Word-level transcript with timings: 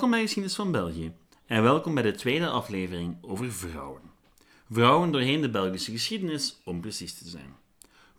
Welkom 0.00 0.18
bij 0.18 0.26
Geschiedenis 0.26 0.56
van 0.56 0.72
België 0.72 1.12
en 1.46 1.62
welkom 1.62 1.94
bij 1.94 2.02
de 2.02 2.12
tweede 2.12 2.48
aflevering 2.48 3.16
over 3.20 3.52
vrouwen. 3.52 4.02
Vrouwen 4.70 5.10
doorheen 5.12 5.40
de 5.40 5.50
Belgische 5.50 5.90
geschiedenis, 5.90 6.60
om 6.64 6.80
precies 6.80 7.18
te 7.18 7.28
zijn. 7.28 7.54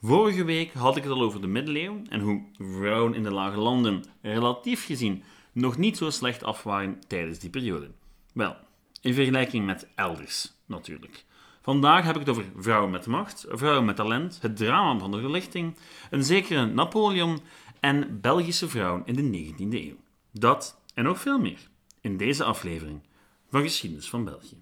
Vorige 0.02 0.43
week 0.43 0.73
had 0.73 0.97
ik 0.97 1.03
het 1.03 1.11
al 1.11 1.21
over 1.21 1.41
de 1.41 1.47
middeleeuwen 1.47 2.07
en 2.09 2.20
hoe 2.20 2.43
vrouwen 2.57 3.13
in 3.13 3.23
de 3.23 3.31
lage 3.31 3.59
landen 3.59 4.03
relatief 4.21 4.85
gezien 4.85 5.23
nog 5.52 5.77
niet 5.77 5.97
zo 5.97 6.09
slecht 6.09 6.43
af 6.43 6.63
waren 6.63 6.99
tijdens 7.07 7.39
die 7.39 7.49
periode. 7.49 7.91
Wel, 8.34 8.55
in 9.02 9.13
vergelijking 9.13 9.66
met 9.66 9.88
elders 9.95 10.53
natuurlijk. 10.66 11.25
Vandaag 11.61 12.05
heb 12.05 12.13
ik 12.13 12.20
het 12.20 12.29
over 12.29 12.45
vrouwen 12.55 12.91
met 12.91 13.05
macht, 13.05 13.45
vrouwen 13.49 13.85
met 13.85 13.95
talent, 13.95 14.38
het 14.41 14.57
drama 14.57 14.99
van 14.99 15.11
de 15.11 15.20
verlichting, 15.20 15.75
een 16.09 16.23
zekere 16.23 16.66
Napoleon 16.66 17.39
en 17.79 18.21
Belgische 18.21 18.70
vrouwen 18.70 19.02
in 19.05 19.16
de 19.16 19.53
19e 19.53 19.73
eeuw. 19.73 19.98
Dat 20.31 20.79
en 20.93 21.03
nog 21.03 21.20
veel 21.20 21.39
meer 21.39 21.70
in 22.01 22.17
deze 22.17 22.43
aflevering 22.43 23.01
van 23.49 23.61
Geschiedenis 23.61 24.09
van 24.09 24.23
België. 24.23 24.57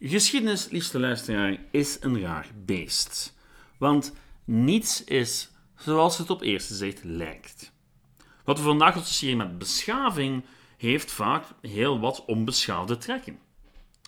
Geschiedenis, 0.00 0.68
liefste 0.68 1.00
luisteraar, 1.00 1.58
is 1.70 1.96
een 2.00 2.20
raar 2.20 2.48
beest. 2.64 3.36
Want 3.78 4.12
niets 4.44 5.04
is 5.04 5.50
zoals 5.76 6.18
het 6.18 6.30
op 6.30 6.42
eerste 6.42 6.74
zicht 6.74 7.04
lijkt. 7.04 7.72
Wat 8.44 8.58
we 8.58 8.64
vandaag 8.64 8.96
associëren 8.96 9.36
met 9.36 9.58
beschaving 9.58 10.44
heeft 10.76 11.10
vaak 11.12 11.44
heel 11.60 12.00
wat 12.00 12.24
onbeschaafde 12.24 12.96
trekken. 12.96 13.38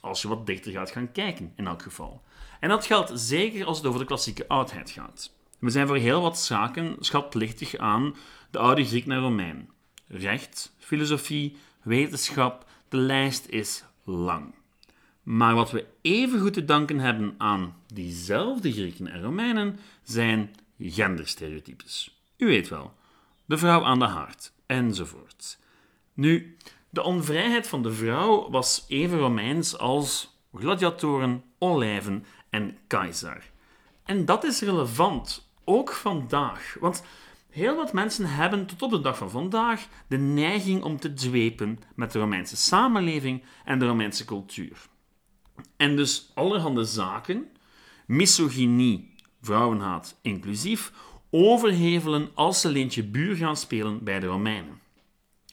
Als 0.00 0.22
je 0.22 0.28
wat 0.28 0.47
dichter 0.47 0.72
gaat 0.72 0.91
gaan 0.91 1.12
kijken, 1.12 1.52
in 1.56 1.66
elk 1.66 1.82
geval. 1.82 2.22
En 2.60 2.69
dat 2.69 2.86
geldt 2.86 3.10
zeker 3.14 3.64
als 3.64 3.76
het 3.76 3.86
over 3.86 4.00
de 4.00 4.06
klassieke 4.06 4.48
oudheid 4.48 4.91
gaat. 4.91 5.32
We 5.62 5.70
zijn 5.70 5.86
voor 5.86 5.96
heel 5.96 6.22
wat 6.22 6.38
zaken 6.38 6.96
schatplichtig 7.00 7.77
aan 7.77 8.14
de 8.50 8.58
oude 8.58 8.84
Griek 8.84 9.06
naar 9.06 9.18
Romein. 9.18 9.70
Recht, 10.06 10.74
filosofie, 10.78 11.56
wetenschap, 11.82 12.66
de 12.88 12.96
lijst 12.96 13.46
is 13.46 13.84
lang. 14.04 14.54
Maar 15.22 15.54
wat 15.54 15.70
we 15.70 15.86
even 16.00 16.41
goed 16.41 16.52
te 16.52 16.64
danken 16.64 16.98
hebben 16.98 17.34
aan 17.38 17.77
diezelfde 17.94 18.72
Grieken 18.72 19.06
en 19.06 19.22
Romeinen 19.22 19.78
zijn 20.02 20.54
genderstereotypes. 20.78 22.22
U 22.36 22.47
weet 22.47 22.69
wel, 22.69 22.94
de 23.44 23.58
vrouw 23.58 23.84
aan 23.84 23.98
de 23.98 24.06
haard, 24.06 24.52
enzovoort. 24.66 25.58
Nu, 26.14 26.56
de 26.91 27.02
onvrijheid 27.02 27.66
van 27.66 27.82
de 27.82 27.92
vrouw 27.92 28.50
was 28.50 28.84
even 28.88 29.19
Romeins 29.19 29.78
als 29.78 30.38
gladiatoren, 30.54 31.44
olijven 31.58 32.24
en 32.50 32.78
keizer. 32.86 33.50
En 34.04 34.24
dat 34.24 34.44
is 34.44 34.60
relevant, 34.60 35.50
ook 35.64 35.92
vandaag. 35.92 36.77
Want 36.80 37.05
heel 37.50 37.77
wat 37.77 37.92
mensen 37.92 38.27
hebben 38.27 38.66
tot 38.66 38.82
op 38.82 38.91
de 38.91 39.00
dag 39.00 39.16
van 39.16 39.30
vandaag 39.30 39.86
de 40.06 40.19
neiging 40.19 40.82
om 40.82 40.98
te 40.98 41.12
dwepen 41.12 41.78
met 41.94 42.12
de 42.12 42.19
Romeinse 42.19 42.56
samenleving 42.56 43.42
en 43.64 43.78
de 43.78 43.86
Romeinse 43.86 44.24
cultuur. 44.24 44.91
En 45.77 45.96
dus 45.96 46.30
allerhande 46.34 46.84
zaken, 46.84 47.48
misogynie, 48.06 49.14
vrouwenhaat 49.41 50.19
inclusief, 50.22 50.92
overhevelen 51.30 52.30
als 52.34 52.60
ze 52.60 52.69
leentje 52.69 53.04
buur 53.04 53.36
gaan 53.36 53.56
spelen 53.56 54.04
bij 54.04 54.20
de 54.20 54.26
Romeinen. 54.26 54.80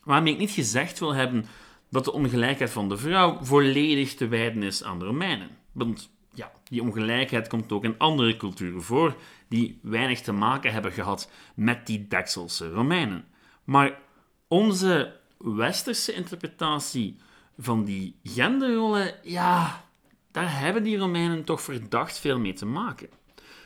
Waarmee 0.03 0.33
ik 0.33 0.39
niet 0.39 0.51
gezegd 0.51 0.99
wil 0.99 1.13
hebben 1.13 1.45
dat 1.89 2.05
de 2.05 2.13
ongelijkheid 2.13 2.71
van 2.71 2.89
de 2.89 2.97
vrouw 2.97 3.37
volledig 3.41 4.15
te 4.15 4.27
wijden 4.27 4.63
is 4.63 4.83
aan 4.83 4.99
de 4.99 5.05
Romeinen. 5.05 5.49
Want 5.71 6.09
ja, 6.33 6.51
die 6.63 6.81
ongelijkheid 6.81 7.47
komt 7.47 7.71
ook 7.71 7.83
in 7.83 7.97
andere 7.97 8.37
culturen 8.37 8.81
voor, 8.81 9.15
die 9.49 9.79
weinig 9.81 10.21
te 10.21 10.31
maken 10.31 10.73
hebben 10.73 10.91
gehad 10.91 11.31
met 11.55 11.87
die 11.87 12.07
Dekselse 12.07 12.69
Romeinen. 12.69 13.25
Maar 13.63 13.99
onze 14.47 15.19
westerse 15.37 16.13
interpretatie 16.13 17.17
van 17.57 17.83
die 17.83 18.15
genderrollen, 18.23 19.13
ja, 19.23 19.83
daar 20.31 20.59
hebben 20.59 20.83
die 20.83 20.97
Romeinen 20.97 21.43
toch 21.43 21.61
verdacht 21.61 22.19
veel 22.19 22.39
mee 22.39 22.53
te 22.53 22.65
maken. 22.65 23.09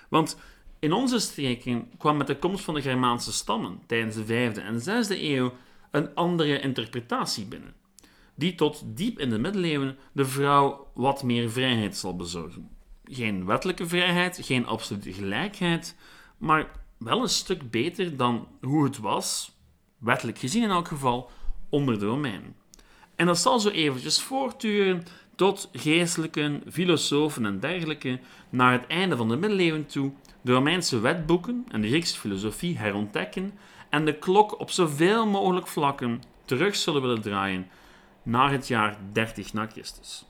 Want 0.09 0.37
in 0.79 0.93
onze 0.93 1.19
streken 1.19 1.89
kwam 1.97 2.17
met 2.17 2.27
de 2.27 2.37
komst 2.37 2.63
van 2.63 2.73
de 2.73 2.81
Germaanse 2.81 3.33
stammen 3.33 3.79
tijdens 3.85 4.15
de 4.15 4.51
5e 4.53 4.63
en 4.63 4.79
6e 4.79 5.21
eeuw 5.21 5.53
een 5.91 6.15
andere 6.15 6.59
interpretatie 6.59 7.45
binnen, 7.45 7.73
die 8.35 8.55
tot 8.55 8.83
diep 8.85 9.19
in 9.19 9.29
de 9.29 9.39
middeleeuwen 9.39 9.97
de 10.11 10.25
vrouw 10.25 10.87
wat 10.93 11.23
meer 11.23 11.51
vrijheid 11.51 11.97
zal 11.97 12.15
bezorgen. 12.15 12.69
Geen 13.03 13.45
wettelijke 13.45 13.87
vrijheid, 13.87 14.39
geen 14.41 14.65
absolute 14.65 15.13
gelijkheid, 15.13 15.95
maar 16.37 16.71
wel 16.97 17.21
een 17.21 17.29
stuk 17.29 17.71
beter 17.71 18.17
dan 18.17 18.47
hoe 18.61 18.83
het 18.83 18.97
was, 18.97 19.57
wettelijk 19.97 20.37
gezien 20.37 20.63
in 20.63 20.69
elk 20.69 20.87
geval, 20.87 21.31
onder 21.69 21.99
de 21.99 22.05
Romeinen. 22.05 22.55
En 23.15 23.25
dat 23.25 23.39
zal 23.39 23.59
zo 23.59 23.69
eventjes 23.69 24.21
voortduren 24.21 25.03
tot 25.35 25.69
geestelijken, 25.73 26.63
filosofen 26.71 27.45
en 27.45 27.59
dergelijke 27.59 28.19
naar 28.49 28.71
het 28.71 28.87
einde 28.87 29.17
van 29.17 29.27
de 29.27 29.35
middeleeuwen 29.35 29.85
toe 29.85 30.11
de 30.41 30.51
Romeinse 30.51 30.99
wetboeken 30.99 31.65
en 31.71 31.81
de 31.81 31.87
Griekse 31.87 32.19
filosofie 32.19 32.77
herontdekken 32.77 33.53
en 33.89 34.05
de 34.05 34.17
klok 34.17 34.59
op 34.59 34.71
zoveel 34.71 35.27
mogelijk 35.27 35.67
vlakken 35.67 36.21
terug 36.45 36.75
zullen 36.75 37.01
willen 37.01 37.21
draaien 37.21 37.67
naar 38.23 38.51
het 38.51 38.67
jaar 38.67 38.97
30 39.11 39.53
na 39.53 39.67
Christus. 39.67 40.25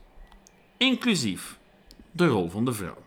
Inclusief 0.76 1.58
de 2.14 2.26
rol 2.26 2.50
van 2.50 2.64
de 2.64 2.72
vrouw. 2.72 3.02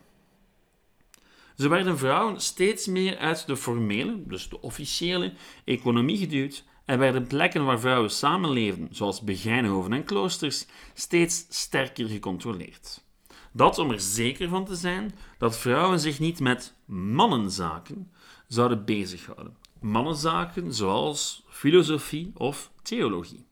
Ze 1.55 1.67
werden 1.67 1.97
vrouwen 1.97 2.41
steeds 2.41 2.87
meer 2.87 3.17
uit 3.17 3.47
de 3.47 3.57
formele, 3.57 4.23
dus 4.25 4.49
de 4.49 4.61
officiële, 4.61 5.33
economie 5.65 6.17
geduwd 6.17 6.63
en 6.85 6.99
werden 6.99 7.27
plekken 7.27 7.65
waar 7.65 7.79
vrouwen 7.79 8.11
samenleefden, 8.11 8.87
zoals 8.91 9.21
begijnhoven 9.21 9.93
en 9.93 10.03
kloosters, 10.03 10.65
steeds 10.93 11.45
sterker 11.49 12.07
gecontroleerd. 12.07 13.03
Dat 13.51 13.77
om 13.77 13.91
er 13.91 13.99
zeker 13.99 14.49
van 14.49 14.65
te 14.65 14.75
zijn 14.75 15.15
dat 15.37 15.57
vrouwen 15.57 15.99
zich 15.99 16.19
niet 16.19 16.39
met 16.39 16.75
mannenzaken 16.85 18.11
zouden 18.47 18.85
bezighouden. 18.85 19.57
Mannenzaken 19.79 20.73
zoals 20.73 21.43
filosofie 21.49 22.31
of 22.33 22.71
theologie. 22.81 23.45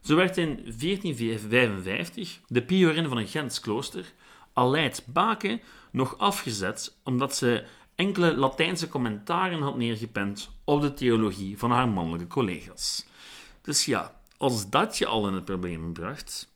Zo 0.00 0.16
werd 0.16 0.36
in 0.36 0.54
1455 0.54 2.40
de 2.46 2.62
piorin 2.62 3.08
van 3.08 3.16
een 3.16 3.26
Gens 3.26 3.60
klooster, 3.60 4.12
Aleid 4.60 5.04
Bake, 5.06 5.60
nog 5.90 6.18
afgezet 6.18 6.96
omdat 7.04 7.36
ze 7.36 7.64
enkele 7.94 8.36
Latijnse 8.36 8.88
commentaren 8.88 9.62
had 9.62 9.76
neergepend 9.76 10.50
op 10.64 10.80
de 10.80 10.94
theologie 10.94 11.58
van 11.58 11.70
haar 11.70 11.88
mannelijke 11.88 12.26
collega's. 12.26 13.06
Dus 13.62 13.84
ja, 13.84 14.20
als 14.36 14.70
dat 14.70 14.98
je 14.98 15.06
al 15.06 15.28
in 15.28 15.34
het 15.34 15.44
probleem 15.44 15.92
bracht. 15.92 16.52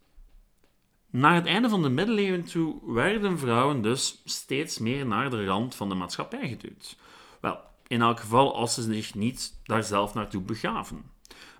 Naar 1.10 1.34
het 1.34 1.46
einde 1.46 1.68
van 1.68 1.82
de 1.82 1.88
middeleeuwen 1.88 2.44
toe 2.44 2.92
werden 2.92 3.38
vrouwen 3.38 3.82
dus 3.82 4.22
steeds 4.24 4.78
meer 4.78 5.06
naar 5.06 5.30
de 5.30 5.46
rand 5.46 5.74
van 5.74 5.88
de 5.88 5.94
maatschappij 5.94 6.48
geduwd. 6.48 6.96
Wel, 7.40 7.60
in 7.86 8.00
elk 8.00 8.20
geval 8.20 8.54
als 8.54 8.74
ze 8.74 8.82
zich 8.82 9.14
niet 9.14 9.60
daar 9.62 9.82
zelf 9.82 10.14
naartoe 10.14 10.42
begaven. 10.42 11.10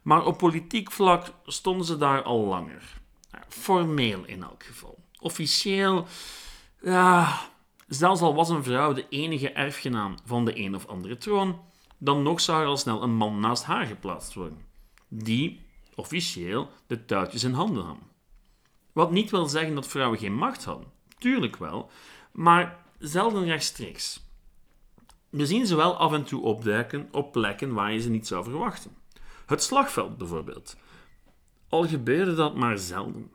Maar 0.02 0.24
op 0.24 0.38
politiek 0.38 0.92
vlak 0.92 1.32
stonden 1.46 1.86
ze 1.86 1.96
daar 1.96 2.22
al 2.22 2.44
langer. 2.44 3.00
Formeel 3.48 4.24
in 4.24 4.42
elk 4.42 4.62
geval. 4.62 5.03
Officieel, 5.24 6.06
zelfs 7.88 8.20
al 8.20 8.34
was 8.34 8.48
een 8.48 8.64
vrouw 8.64 8.92
de 8.92 9.08
enige 9.08 9.52
erfgenaam 9.52 10.14
van 10.24 10.44
de 10.44 10.58
een 10.58 10.74
of 10.74 10.86
andere 10.86 11.16
troon, 11.16 11.60
dan 11.98 12.22
nog 12.22 12.40
zou 12.40 12.60
er 12.60 12.66
al 12.66 12.76
snel 12.76 13.02
een 13.02 13.14
man 13.14 13.40
naast 13.40 13.64
haar 13.64 13.86
geplaatst 13.86 14.34
worden, 14.34 14.58
die 15.08 15.66
officieel 15.94 16.70
de 16.86 17.04
touwtjes 17.04 17.44
in 17.44 17.52
handen 17.52 17.84
had. 17.84 17.96
Wat 18.92 19.10
niet 19.10 19.30
wil 19.30 19.46
zeggen 19.46 19.74
dat 19.74 19.86
vrouwen 19.86 20.18
geen 20.18 20.34
macht 20.34 20.64
hadden. 20.64 20.92
Tuurlijk 21.18 21.56
wel, 21.56 21.90
maar 22.32 22.84
zelden 22.98 23.44
rechtstreeks. 23.44 24.22
We 25.30 25.46
zien 25.46 25.66
ze 25.66 25.76
wel 25.76 25.96
af 25.96 26.12
en 26.12 26.24
toe 26.24 26.42
opduiken 26.42 27.08
op 27.10 27.32
plekken 27.32 27.72
waar 27.72 27.92
je 27.92 28.00
ze 28.00 28.10
niet 28.10 28.26
zou 28.26 28.44
verwachten. 28.44 28.96
Het 29.46 29.62
slagveld 29.62 30.18
bijvoorbeeld. 30.18 30.76
Al 31.68 31.88
gebeurde 31.88 32.34
dat 32.34 32.54
maar 32.54 32.78
zelden. 32.78 33.33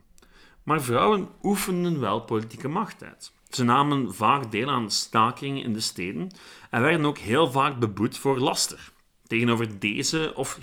Maar 0.70 0.82
vrouwen 0.82 1.30
oefenden 1.44 2.00
wel 2.00 2.22
politieke 2.22 2.68
macht 2.68 3.04
uit. 3.04 3.32
Ze 3.50 3.64
namen 3.64 4.14
vaak 4.14 4.52
deel 4.52 4.70
aan 4.70 4.92
stakingen 4.92 5.64
in 5.64 5.74
de 5.74 5.80
steden 5.80 6.32
en 6.70 6.82
werden 6.82 7.06
ook 7.06 7.18
heel 7.18 7.52
vaak 7.52 7.80
beboet 7.80 8.18
voor 8.18 8.40
laster 8.40 8.92
tegenover 9.28 9.80
deze 9.80 10.34
of 10.36 10.58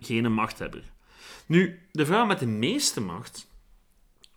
gene, 0.00 0.28
machthebber. 0.28 0.82
Nu, 1.46 1.80
de 1.92 2.06
vrouw 2.06 2.26
met 2.26 2.38
de 2.38 2.46
meeste 2.46 3.00
macht 3.00 3.50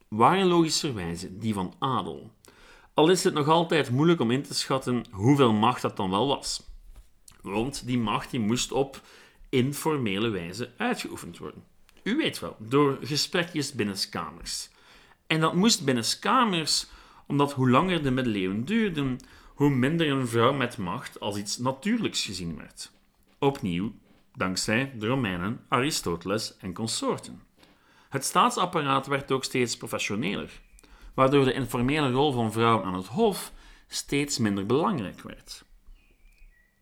waren 0.08 0.48
logischerwijze 0.48 1.38
die 1.38 1.54
van 1.54 1.74
adel. 1.80 2.32
Al 2.94 3.10
is 3.10 3.24
het 3.24 3.34
nog 3.34 3.48
altijd 3.48 3.92
moeilijk 3.92 4.20
om 4.20 4.32
in 4.32 4.44
te 4.44 4.54
schatten 4.54 5.06
hoeveel 5.12 5.54
macht 5.54 5.82
dat 5.82 5.98
dan 5.98 6.10
wel 6.10 6.28
was. 6.28 6.64
Want 7.42 7.86
die 7.86 8.00
macht 8.00 8.32
die 8.32 8.40
moest 8.40 8.72
op 8.72 9.02
informele 9.50 10.30
wijze 10.30 10.72
uitgeoefend 10.78 11.38
worden. 11.38 11.64
U 12.04 12.18
weet 12.18 12.40
wel, 12.40 12.56
door 12.60 12.98
gesprekjes 13.02 13.74
binnenskamers. 13.74 14.70
En 15.30 15.40
dat 15.40 15.54
moest 15.54 15.86
binnenskamers 15.86 16.88
omdat 17.28 17.54
hoe 17.54 17.70
langer 17.70 18.04
de 18.04 18.12
middeleeuwen 18.12 18.66
duurden, 18.66 19.20
hoe 19.54 19.70
minder 19.70 20.10
een 20.10 20.28
vrouw 20.28 20.54
met 20.54 20.78
macht 20.78 21.20
als 21.20 21.38
iets 21.38 21.58
natuurlijks 21.58 22.26
gezien 22.26 22.58
werd. 22.58 22.92
Opnieuw 23.40 23.94
dankzij 24.34 24.94
de 24.98 25.08
Romeinen, 25.08 25.66
Aristoteles 25.68 26.58
en 26.58 26.74
consorten. 26.74 27.42
Het 28.10 28.26
staatsapparaat 28.26 29.08
werd 29.08 29.32
ook 29.32 29.44
steeds 29.44 29.78
professioneler, 29.78 30.62
waardoor 31.14 31.46
de 31.46 31.54
informele 31.54 32.12
rol 32.12 32.32
van 32.32 32.52
vrouwen 32.52 32.86
aan 32.86 32.96
het 32.96 33.08
hof 33.08 33.52
steeds 33.88 34.38
minder 34.38 34.66
belangrijk 34.66 35.22
werd. 35.22 35.66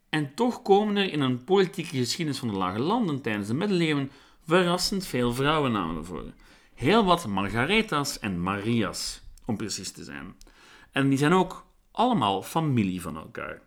En 0.10 0.34
toch 0.36 0.62
komen 0.62 0.98
er 0.98 1.12
in 1.12 1.22
een 1.22 1.44
politieke 1.44 1.98
geschiedenis 1.98 2.40
van 2.40 2.48
de 2.48 2.58
Lage 2.58 2.80
Landen 2.80 3.22
tijdens 3.22 3.48
de 3.48 3.54
middeleeuwen 3.54 4.12
verrassend 4.46 5.06
veel 5.06 5.34
vrouwennamen 5.34 6.06
voor. 6.06 6.34
Heel 6.78 7.06
wat 7.06 7.28
Margaretas 7.28 8.20
en 8.20 8.42
Marias, 8.42 9.22
om 9.46 9.58
precies 9.58 9.92
te 9.92 10.04
zijn. 10.04 10.36
En 10.92 11.10
die 11.10 11.18
zijn 11.18 11.34
ook 11.34 11.66
allemaal 11.92 12.44
familie 12.44 13.02
van 13.02 13.18
elkaar. 13.18 13.62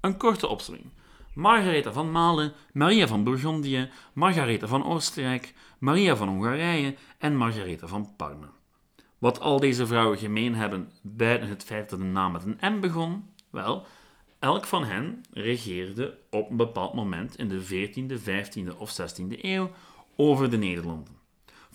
Een 0.00 0.16
korte 0.16 0.46
opzomming. 0.46 0.86
Margaretha 1.34 1.92
van 1.92 2.10
Malen, 2.10 2.52
Maria 2.72 3.06
van 3.06 3.24
Bourgondië, 3.24 3.90
Margaretha 4.12 4.66
van 4.66 4.84
Oostenrijk, 4.84 5.54
Maria 5.78 6.16
van 6.16 6.28
Hongarije 6.28 6.94
en 7.18 7.36
Margaretha 7.36 7.86
van 7.86 8.12
Parma. 8.16 8.50
Wat 9.18 9.40
al 9.40 9.60
deze 9.60 9.86
vrouwen 9.86 10.18
gemeen 10.18 10.54
hebben, 10.54 10.92
buiten 11.02 11.48
het 11.48 11.64
feit 11.64 11.90
dat 11.90 11.98
de 11.98 12.04
naam 12.04 12.32
met 12.32 12.44
een 12.44 12.76
M 12.76 12.80
begon? 12.80 13.30
Wel, 13.50 13.86
elk 14.38 14.64
van 14.64 14.84
hen 14.84 15.24
regeerde 15.30 16.18
op 16.30 16.50
een 16.50 16.56
bepaald 16.56 16.94
moment 16.94 17.38
in 17.38 17.48
de 17.48 17.64
14e, 17.64 18.22
15e 18.22 18.76
of 18.78 19.00
16e 19.00 19.40
eeuw 19.40 19.70
over 20.16 20.50
de 20.50 20.58
Nederlanden. 20.58 21.15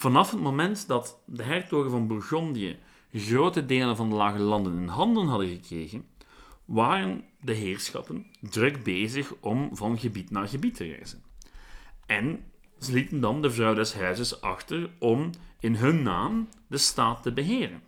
Vanaf 0.02 0.32
het 0.32 0.40
moment 0.40 0.88
dat 0.88 1.22
de 1.26 1.44
hertogen 1.44 1.92
van 1.92 2.08
Bourgondië 2.08 2.80
grote 3.14 3.66
delen 3.66 3.96
van 3.96 4.10
de 4.10 4.16
lage 4.16 4.40
landen 4.40 4.78
in 4.78 4.88
handen 4.88 5.28
hadden 5.28 5.48
gekregen, 5.48 6.06
waren 6.66 7.24
de 7.42 7.54
heerschappen 7.54 8.26
druk 8.40 8.84
bezig 8.84 9.34
om 9.40 9.70
van 9.74 10.00
gebied 10.00 10.32
naar 10.32 10.48
gebied 10.48 10.76
te 10.76 10.84
reizen. 10.84 11.24
En 12.06 12.44
ze 12.80 12.94
lieten 12.94 13.20
dan 13.20 13.42
de 13.42 13.52
vrouw 13.52 13.74
des 13.74 13.94
huizes 13.94 14.42
achter 14.42 14.90
om 15.00 15.30
in 15.60 15.76
hun 15.76 16.04
naam 16.04 16.50
de 16.68 16.78
staat 16.78 17.24
te 17.24 17.32
beheren. 17.32 17.82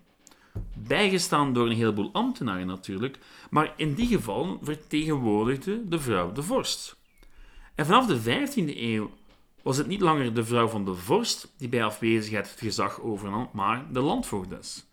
Bijgestaan 0.76 1.52
door 1.52 1.66
een 1.66 1.76
heleboel 1.76 2.12
ambtenaren 2.12 2.66
natuurlijk, 2.66 3.18
maar 3.50 3.72
in 3.76 3.94
die 3.94 4.06
geval 4.06 4.58
vertegenwoordigde 4.62 5.88
de 5.88 5.98
vrouw 5.98 6.32
de 6.32 6.42
vorst. 6.42 6.96
En 7.74 7.86
vanaf 7.86 8.06
de 8.06 8.20
15e 8.20 8.76
eeuw 8.76 9.10
was 9.64 9.76
het 9.76 9.86
niet 9.86 10.00
langer 10.00 10.34
de 10.34 10.44
vrouw 10.44 10.68
van 10.68 10.84
de 10.84 10.94
vorst 10.94 11.54
die 11.58 11.68
bij 11.68 11.84
afwezigheid 11.84 12.50
het 12.50 12.60
gezag 12.60 13.00
overnam, 13.00 13.48
maar 13.52 13.92
de 13.92 14.00
landvoogdes. 14.00 14.84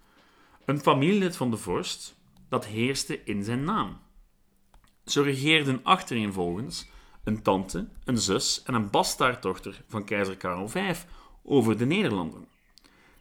Een 0.65 0.79
familielid 0.79 1.35
van 1.35 1.51
de 1.51 1.57
vorst 1.57 2.15
dat 2.49 2.65
heerste 2.65 3.23
in 3.23 3.43
zijn 3.43 3.63
naam. 3.63 3.99
Zo 5.05 5.21
regeerden 5.21 5.79
achtereenvolgens 5.83 6.89
een 7.23 7.41
tante, 7.41 7.87
een 8.03 8.17
zus 8.17 8.63
en 8.63 8.73
een 8.73 8.89
bastaarddochter 8.89 9.83
van 9.87 10.05
keizer 10.05 10.37
Karel 10.37 10.69
V 10.69 10.97
over 11.43 11.77
de 11.77 11.85
Nederlanden. 11.85 12.47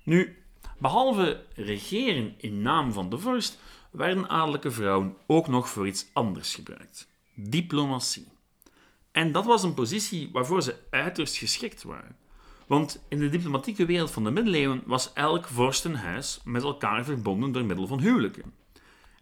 Nu, 0.05 0.43
behalve 0.79 1.46
regeren 1.55 2.35
in 2.37 2.62
naam 2.62 2.93
van 2.93 3.11
de 3.11 3.19
vorst, 3.19 3.58
werden 3.91 4.29
adellijke 4.29 4.70
vrouwen 4.70 5.17
ook 5.26 5.49
nog 5.49 5.69
voor 5.69 5.87
iets 5.87 6.06
anders 6.12 6.55
gebruikt: 6.55 7.08
diplomatie. 7.35 8.26
En 9.12 9.32
dat 9.32 9.44
was 9.44 9.62
een 9.62 9.74
positie 9.74 10.28
waarvoor 10.32 10.62
ze 10.62 10.76
uiterst 10.90 11.36
geschikt 11.36 11.82
waren. 11.82 12.16
Want 12.66 13.04
in 13.08 13.18
de 13.18 13.28
diplomatieke 13.28 13.86
wereld 13.86 14.10
van 14.10 14.24
de 14.24 14.30
middeleeuwen 14.30 14.82
was 14.86 15.12
elk 15.12 15.46
vorstenhuis 15.46 16.40
met 16.44 16.62
elkaar 16.62 17.04
verbonden 17.04 17.52
door 17.52 17.64
middel 17.64 17.86
van 17.86 18.00
huwelijken. 18.00 18.52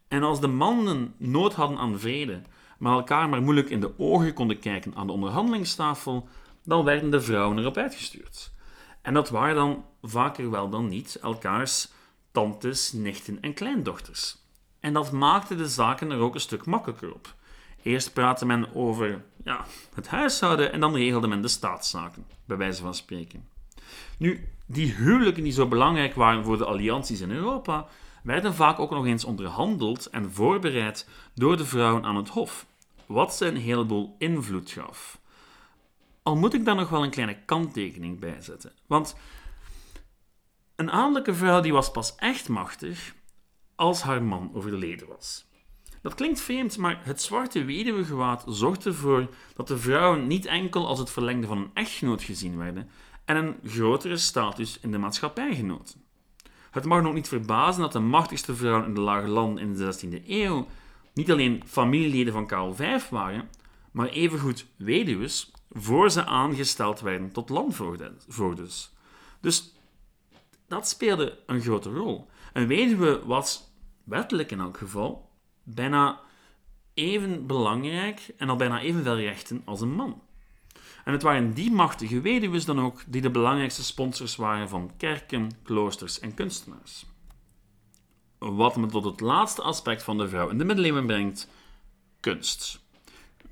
En 0.08 0.22
als 0.22 0.40
de 0.40 0.46
mannen 0.46 1.14
nood 1.16 1.54
hadden 1.54 1.78
aan 1.78 1.98
vrede, 1.98 2.42
maar 2.78 2.92
elkaar 2.92 3.28
maar 3.28 3.42
moeilijk 3.42 3.70
in 3.70 3.80
de 3.80 3.98
ogen 3.98 4.34
konden 4.34 4.58
kijken 4.58 4.94
aan 4.94 5.06
de 5.06 5.12
onderhandelingstafel, 5.12 6.28
dan 6.64 6.84
werden 6.84 7.10
de 7.10 7.20
vrouwen 7.20 7.58
erop 7.58 7.76
uitgestuurd. 7.76 8.52
En 9.02 9.14
dat 9.14 9.30
waren 9.30 9.54
dan 9.54 9.84
vaker 10.02 10.50
wel 10.50 10.68
dan 10.68 10.88
niet 10.88 11.18
elkaars 11.22 11.88
tantes, 12.32 12.92
nichten 12.92 13.40
en 13.40 13.54
kleindochters. 13.54 14.36
En 14.80 14.92
dat 14.92 15.12
maakte 15.12 15.56
de 15.56 15.68
zaken 15.68 16.10
er 16.10 16.18
ook 16.18 16.34
een 16.34 16.40
stuk 16.40 16.66
makkelijker 16.66 17.14
op. 17.14 17.34
Eerst 17.82 18.12
praatte 18.12 18.46
men 18.46 18.74
over 18.74 19.24
ja, 19.44 19.66
het 19.94 20.08
huishouden 20.08 20.72
en 20.72 20.80
dan 20.80 20.94
regelde 20.94 21.26
men 21.26 21.40
de 21.40 21.48
staatszaken, 21.48 22.26
bij 22.44 22.56
wijze 22.56 22.82
van 22.82 22.94
spreken. 22.94 23.48
Nu, 24.18 24.48
die 24.66 24.92
huwelijken 24.92 25.42
die 25.42 25.52
zo 25.52 25.68
belangrijk 25.68 26.14
waren 26.14 26.44
voor 26.44 26.58
de 26.58 26.64
allianties 26.64 27.20
in 27.20 27.30
Europa, 27.30 27.86
werden 28.22 28.54
vaak 28.54 28.78
ook 28.78 28.90
nog 28.90 29.06
eens 29.06 29.24
onderhandeld 29.24 30.06
en 30.06 30.32
voorbereid 30.32 31.08
door 31.34 31.56
de 31.56 31.66
vrouwen 31.66 32.04
aan 32.04 32.16
het 32.16 32.28
hof, 32.28 32.66
wat 33.06 33.34
ze 33.34 33.46
een 33.46 33.56
heleboel 33.56 34.14
invloed 34.18 34.70
gaf. 34.70 35.18
Al 36.22 36.36
moet 36.36 36.54
ik 36.54 36.64
daar 36.64 36.74
nog 36.74 36.88
wel 36.88 37.02
een 37.02 37.10
kleine 37.10 37.36
kanttekening 37.44 38.18
bij 38.18 38.40
zetten, 38.40 38.72
want 38.86 39.16
een 40.76 40.90
adellijke 40.90 41.34
vrouw 41.34 41.60
die 41.60 41.72
was 41.72 41.90
pas 41.90 42.14
echt 42.14 42.48
machtig 42.48 43.14
als 43.74 44.02
haar 44.02 44.22
man 44.22 44.50
overleden 44.54 45.08
was. 45.08 45.47
Dat 46.08 46.16
klinkt 46.16 46.40
vreemd, 46.40 46.78
maar 46.78 47.00
het 47.02 47.22
zwarte 47.22 47.64
weduwegewaad 47.64 48.44
zorgt 48.46 48.86
ervoor 48.86 49.28
dat 49.54 49.68
de 49.68 49.78
vrouwen 49.78 50.26
niet 50.26 50.46
enkel 50.46 50.86
als 50.86 50.98
het 50.98 51.10
verlengde 51.10 51.46
van 51.46 51.58
een 51.58 51.70
echtgenoot 51.74 52.22
gezien 52.22 52.56
werden 52.56 52.88
en 53.24 53.36
een 53.36 53.56
grotere 53.64 54.16
status 54.16 54.78
in 54.80 54.90
de 54.90 54.98
maatschappij 54.98 55.54
genoten. 55.54 56.02
Het 56.70 56.84
mag 56.84 57.02
nog 57.02 57.14
niet 57.14 57.28
verbazen 57.28 57.82
dat 57.82 57.92
de 57.92 57.98
machtigste 57.98 58.56
vrouwen 58.56 58.86
in 58.86 58.94
de 58.94 59.00
lage 59.00 59.26
landen 59.26 59.62
in 59.62 59.74
de 59.74 60.20
16e 60.22 60.28
eeuw 60.28 60.66
niet 61.14 61.30
alleen 61.30 61.62
familieleden 61.66 62.32
van 62.32 62.46
Karel 62.46 62.74
V 62.74 63.08
waren, 63.08 63.48
maar 63.90 64.08
evengoed 64.08 64.66
weduws 64.76 65.50
voor 65.70 66.10
ze 66.10 66.24
aangesteld 66.24 67.00
werden 67.00 67.32
tot 67.32 67.48
landvoogdes. 67.48 68.92
Dus 69.40 69.74
dat 70.68 70.88
speelde 70.88 71.38
een 71.46 71.60
grote 71.60 71.90
rol. 71.90 72.28
Een 72.52 72.66
weduwe 72.66 73.20
was, 73.26 73.72
wettelijk 74.04 74.50
in 74.50 74.60
elk 74.60 74.76
geval, 74.76 75.27
bijna 75.74 76.20
even 76.94 77.46
belangrijk 77.46 78.34
en 78.36 78.48
al 78.48 78.56
bijna 78.56 78.80
evenveel 78.80 79.16
rechten 79.16 79.62
als 79.64 79.80
een 79.80 79.94
man. 79.94 80.22
En 81.04 81.12
het 81.12 81.22
waren 81.22 81.54
die 81.54 81.70
machtige 81.70 82.20
weduwen 82.20 82.66
dan 82.66 82.80
ook 82.80 83.02
die 83.06 83.20
de 83.20 83.30
belangrijkste 83.30 83.84
sponsors 83.84 84.36
waren 84.36 84.68
van 84.68 84.90
kerken, 84.96 85.50
kloosters 85.62 86.20
en 86.20 86.34
kunstenaars. 86.34 87.06
Wat 88.38 88.76
me 88.76 88.86
tot 88.86 89.04
het 89.04 89.20
laatste 89.20 89.62
aspect 89.62 90.02
van 90.02 90.18
de 90.18 90.28
vrouw 90.28 90.48
in 90.48 90.58
de 90.58 90.64
middeleeuwen 90.64 91.06
brengt: 91.06 91.48
kunst. 92.20 92.80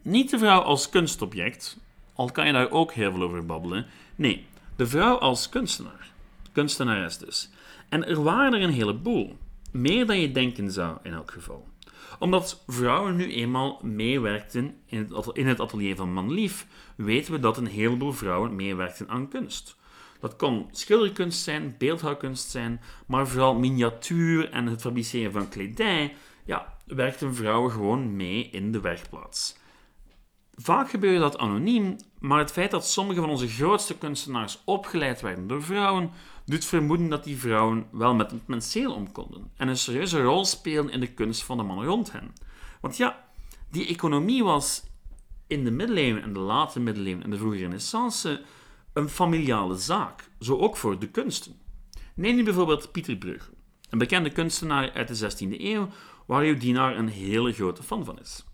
Niet 0.02 0.30
de 0.30 0.38
vrouw 0.38 0.60
als 0.60 0.88
kunstobject, 0.88 1.78
al 2.12 2.30
kan 2.30 2.46
je 2.46 2.52
daar 2.52 2.70
ook 2.70 2.92
heel 2.92 3.12
veel 3.12 3.22
over 3.22 3.46
babbelen. 3.46 3.86
Nee, 4.16 4.46
de 4.76 4.86
vrouw 4.86 5.18
als 5.18 5.48
kunstenaar. 5.48 6.12
Kunstenares 6.52 7.18
dus. 7.18 7.50
En 7.88 8.06
er 8.06 8.22
waren 8.22 8.52
er 8.54 8.62
een 8.62 8.72
heleboel. 8.72 9.36
Meer 9.72 10.06
dan 10.06 10.20
je 10.20 10.32
denken 10.32 10.72
zou, 10.72 10.98
in 11.02 11.12
elk 11.12 11.30
geval 11.30 11.68
omdat 12.18 12.64
vrouwen 12.66 13.16
nu 13.16 13.32
eenmaal 13.32 13.80
meewerkten 13.82 14.74
in 15.32 15.46
het 15.46 15.60
atelier 15.60 15.96
van 15.96 16.12
Manlief, 16.12 16.66
weten 16.96 17.32
we 17.32 17.38
dat 17.38 17.56
een 17.56 17.66
heleboel 17.66 18.12
vrouwen 18.12 18.56
meewerkten 18.56 19.08
aan 19.08 19.28
kunst. 19.28 19.76
Dat 20.20 20.36
kon 20.36 20.68
schilderkunst 20.70 21.42
zijn, 21.42 21.74
beeldhouwkunst 21.78 22.50
zijn, 22.50 22.80
maar 23.06 23.28
vooral 23.28 23.54
miniatuur 23.54 24.50
en 24.50 24.66
het 24.66 24.80
fabriceren 24.80 25.32
van 25.32 25.48
kledij, 25.48 26.14
ja, 26.44 26.74
werkten 26.86 27.34
vrouwen 27.34 27.70
gewoon 27.70 28.16
mee 28.16 28.48
in 28.50 28.72
de 28.72 28.80
werkplaats. 28.80 29.56
Vaak 30.54 30.90
gebeurde 30.90 31.18
dat 31.18 31.38
anoniem, 31.38 31.96
maar 32.18 32.38
het 32.38 32.52
feit 32.52 32.70
dat 32.70 32.86
sommige 32.86 33.20
van 33.20 33.30
onze 33.30 33.48
grootste 33.48 33.98
kunstenaars 33.98 34.62
opgeleid 34.64 35.20
werden 35.20 35.46
door 35.46 35.62
vrouwen, 35.62 36.10
doet 36.46 36.64
vermoeden 36.64 37.08
dat 37.08 37.24
die 37.24 37.36
vrouwen 37.36 37.86
wel 37.92 38.14
met 38.14 38.30
het 38.30 38.46
penseel 38.46 38.92
om 38.92 39.12
konden 39.12 39.50
en 39.56 39.68
een 39.68 39.76
serieuze 39.76 40.22
rol 40.22 40.44
spelen 40.44 40.90
in 40.90 41.00
de 41.00 41.12
kunst 41.12 41.44
van 41.44 41.56
de 41.56 41.62
mannen 41.62 41.86
rond 41.86 42.12
hen. 42.12 42.32
Want 42.80 42.96
ja, 42.96 43.24
die 43.70 43.86
economie 43.86 44.44
was 44.44 44.82
in 45.46 45.64
de 45.64 45.70
middeleeuwen 45.70 46.22
en 46.22 46.32
de 46.32 46.38
late 46.38 46.80
middeleeuwen 46.80 47.22
en 47.22 47.30
de 47.30 47.36
vroege 47.36 47.58
renaissance 47.58 48.42
een 48.92 49.08
familiale 49.08 49.76
zaak, 49.76 50.28
zo 50.40 50.58
ook 50.58 50.76
voor 50.76 50.98
de 50.98 51.08
kunsten. 51.08 51.60
Neem 52.14 52.36
nu 52.36 52.44
bijvoorbeeld 52.44 52.92
Pieter 52.92 53.16
Bruegel, 53.16 53.54
een 53.90 53.98
bekende 53.98 54.30
kunstenaar 54.30 54.92
uit 54.92 55.18
de 55.18 55.30
16e 55.32 55.60
eeuw, 55.60 55.88
waar 56.26 56.42
uw 56.42 56.58
dienaar 56.58 56.96
een 56.96 57.08
hele 57.08 57.52
grote 57.52 57.82
fan 57.82 58.04
van 58.04 58.20
is. 58.20 58.44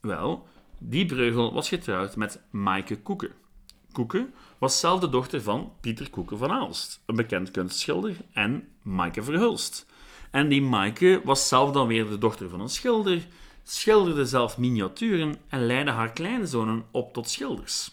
Wel, 0.00 0.48
die 0.78 1.06
Breugel 1.06 1.52
was 1.52 1.68
getrouwd 1.68 2.16
met 2.16 2.42
Maaike 2.50 3.00
Koeken. 3.00 3.32
Koeken 3.94 4.34
was 4.58 4.80
zelf 4.80 5.00
de 5.00 5.08
dochter 5.08 5.42
van 5.42 5.72
Pieter 5.80 6.10
Koeken 6.10 6.38
van 6.38 6.50
Aalst, 6.50 7.02
een 7.06 7.16
bekend 7.16 7.50
kunstschilder, 7.50 8.16
en 8.32 8.68
Maaike 8.82 9.22
Verhulst. 9.22 9.86
En 10.30 10.48
die 10.48 10.62
Maaike 10.62 11.20
was 11.24 11.48
zelf 11.48 11.72
dan 11.72 11.86
weer 11.86 12.08
de 12.08 12.18
dochter 12.18 12.48
van 12.48 12.60
een 12.60 12.68
schilder, 12.68 13.26
schilderde 13.62 14.26
zelf 14.26 14.58
miniaturen 14.58 15.36
en 15.48 15.66
leidde 15.66 15.90
haar 15.90 16.12
kleinzonen 16.12 16.84
op 16.90 17.12
tot 17.12 17.28
schilders. 17.28 17.90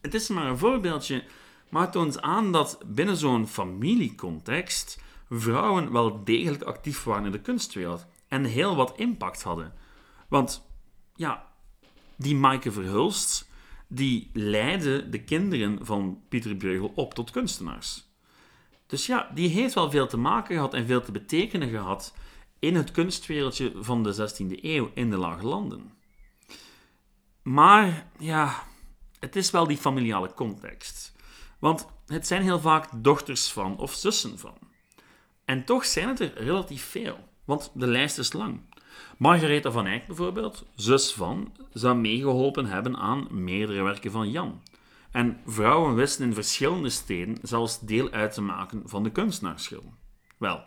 Het 0.00 0.14
is 0.14 0.28
maar 0.28 0.46
een 0.46 0.58
voorbeeldje, 0.58 1.24
maar 1.68 1.90
toont 1.90 2.22
aan 2.22 2.52
dat 2.52 2.78
binnen 2.86 3.16
zo'n 3.16 3.46
familiecontext 3.46 5.02
vrouwen 5.30 5.92
wel 5.92 6.24
degelijk 6.24 6.62
actief 6.62 7.04
waren 7.04 7.24
in 7.24 7.32
de 7.32 7.40
kunstwereld 7.40 8.06
en 8.28 8.44
heel 8.44 8.76
wat 8.76 8.92
impact 8.96 9.42
hadden. 9.42 9.72
Want 10.28 10.66
ja, 11.14 11.46
die 12.16 12.36
Maaike 12.36 12.72
Verhulst 12.72 13.52
die 13.94 14.30
leidde 14.32 15.08
de 15.08 15.24
kinderen 15.24 15.86
van 15.86 16.22
Pieter 16.28 16.56
Bruegel 16.56 16.92
op 16.94 17.14
tot 17.14 17.30
kunstenaars. 17.30 18.04
Dus 18.86 19.06
ja, 19.06 19.30
die 19.34 19.48
heeft 19.48 19.74
wel 19.74 19.90
veel 19.90 20.06
te 20.06 20.16
maken 20.16 20.54
gehad 20.54 20.74
en 20.74 20.86
veel 20.86 21.02
te 21.02 21.12
betekenen 21.12 21.68
gehad 21.68 22.14
in 22.58 22.74
het 22.74 22.90
kunstwereldje 22.90 23.72
van 23.74 24.02
de 24.02 24.14
16e 24.14 24.62
eeuw 24.62 24.90
in 24.94 25.10
de 25.10 25.16
Lage 25.16 25.46
Landen. 25.46 25.92
Maar 27.42 28.06
ja, 28.18 28.66
het 29.18 29.36
is 29.36 29.50
wel 29.50 29.66
die 29.66 29.76
familiale 29.76 30.34
context. 30.34 31.12
Want 31.58 31.86
het 32.06 32.26
zijn 32.26 32.42
heel 32.42 32.60
vaak 32.60 32.88
dochters 32.96 33.52
van 33.52 33.78
of 33.78 33.94
zussen 33.94 34.38
van. 34.38 34.58
En 35.44 35.64
toch 35.64 35.84
zijn 35.84 36.08
het 36.08 36.20
er 36.20 36.34
relatief 36.34 36.84
veel, 36.84 37.18
want 37.44 37.70
de 37.74 37.86
lijst 37.86 38.18
is 38.18 38.32
lang. 38.32 38.60
Margaretha 39.18 39.70
van 39.70 39.86
Eyck 39.86 40.06
bijvoorbeeld, 40.06 40.66
zus 40.74 41.12
van, 41.12 41.52
zou 41.72 41.96
meegeholpen 41.96 42.66
hebben 42.66 42.96
aan 42.96 43.26
meerdere 43.30 43.82
werken 43.82 44.10
van 44.10 44.30
Jan. 44.30 44.60
En 45.10 45.40
vrouwen 45.46 45.94
wisten 45.94 46.24
in 46.24 46.34
verschillende 46.34 46.90
steden 46.90 47.38
zelfs 47.42 47.80
deel 47.80 48.10
uit 48.10 48.34
te 48.34 48.42
maken 48.42 48.82
van 48.84 49.02
de 49.02 49.10
kunstenaarsschil. 49.10 49.92
Wel, 50.38 50.64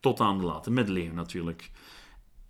tot 0.00 0.20
aan 0.20 0.38
de 0.38 0.44
late 0.44 0.70
middeleeuwen 0.70 1.14
natuurlijk. 1.14 1.70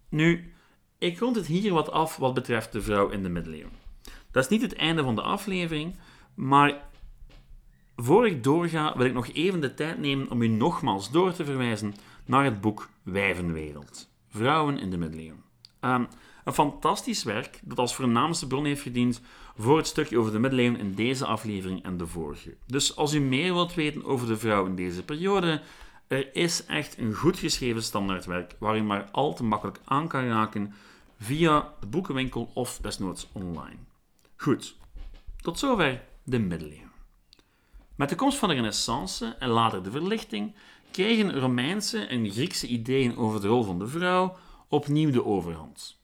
Nu, 0.08 0.52
ik 0.98 1.18
rond 1.18 1.36
het 1.36 1.46
hier 1.46 1.72
wat 1.72 1.90
af 1.90 2.16
wat 2.16 2.34
betreft 2.34 2.72
de 2.72 2.82
vrouw 2.82 3.08
in 3.08 3.22
de 3.22 3.28
middeleeuwen. 3.28 3.72
Dat 4.30 4.44
is 4.44 4.50
niet 4.50 4.62
het 4.62 4.74
einde 4.74 5.02
van 5.02 5.14
de 5.14 5.22
aflevering, 5.22 5.96
maar 6.34 6.88
voor 7.96 8.26
ik 8.26 8.44
doorga 8.44 8.96
wil 8.96 9.06
ik 9.06 9.12
nog 9.12 9.28
even 9.28 9.60
de 9.60 9.74
tijd 9.74 9.98
nemen 9.98 10.30
om 10.30 10.42
u 10.42 10.48
nogmaals 10.48 11.10
door 11.10 11.32
te 11.32 11.44
verwijzen 11.44 11.94
naar 12.24 12.44
het 12.44 12.60
boek 12.60 12.88
Wijvenwereld. 13.02 14.09
Vrouwen 14.30 14.78
in 14.78 14.90
de 14.90 14.98
middeleeuwen. 14.98 15.42
Um, 15.80 16.08
een 16.44 16.52
fantastisch 16.52 17.22
werk 17.22 17.60
dat 17.64 17.78
als 17.78 17.94
voornaamste 17.94 18.46
bron 18.46 18.64
heeft 18.64 18.82
gediend 18.82 19.20
voor 19.56 19.76
het 19.76 19.86
stukje 19.86 20.18
over 20.18 20.32
de 20.32 20.38
middeleeuwen 20.38 20.80
in 20.80 20.94
deze 20.94 21.26
aflevering 21.26 21.82
en 21.82 21.96
de 21.96 22.06
vorige. 22.06 22.56
Dus 22.66 22.96
als 22.96 23.14
u 23.14 23.20
meer 23.20 23.52
wilt 23.52 23.74
weten 23.74 24.04
over 24.04 24.26
de 24.26 24.36
vrouw 24.36 24.66
in 24.66 24.74
deze 24.74 25.04
periode, 25.04 25.62
er 26.06 26.34
is 26.34 26.64
echt 26.66 26.98
een 26.98 27.14
goed 27.14 27.38
geschreven 27.38 27.82
standaardwerk 27.82 28.56
waar 28.58 28.76
u 28.76 28.82
maar 28.82 29.08
al 29.12 29.34
te 29.34 29.44
makkelijk 29.44 29.80
aan 29.84 30.08
kan 30.08 30.28
raken 30.28 30.74
via 31.18 31.74
de 31.80 31.86
boekenwinkel 31.86 32.50
of 32.54 32.78
desnoods 32.78 33.28
online. 33.32 33.78
Goed, 34.36 34.76
tot 35.36 35.58
zover 35.58 36.02
de 36.24 36.38
middeleeuwen. 36.38 36.90
Met 37.96 38.08
de 38.08 38.14
komst 38.14 38.38
van 38.38 38.48
de 38.48 38.54
Renaissance 38.54 39.36
en 39.38 39.48
later 39.48 39.82
de 39.82 39.90
Verlichting 39.90 40.54
kregen 40.90 41.38
Romeinse 41.38 41.98
en 41.98 42.30
Griekse 42.30 42.66
ideeën 42.66 43.16
over 43.16 43.40
de 43.40 43.48
rol 43.48 43.62
van 43.62 43.78
de 43.78 43.86
vrouw 43.86 44.36
opnieuw 44.68 45.10
de 45.10 45.24
overhand. 45.24 46.00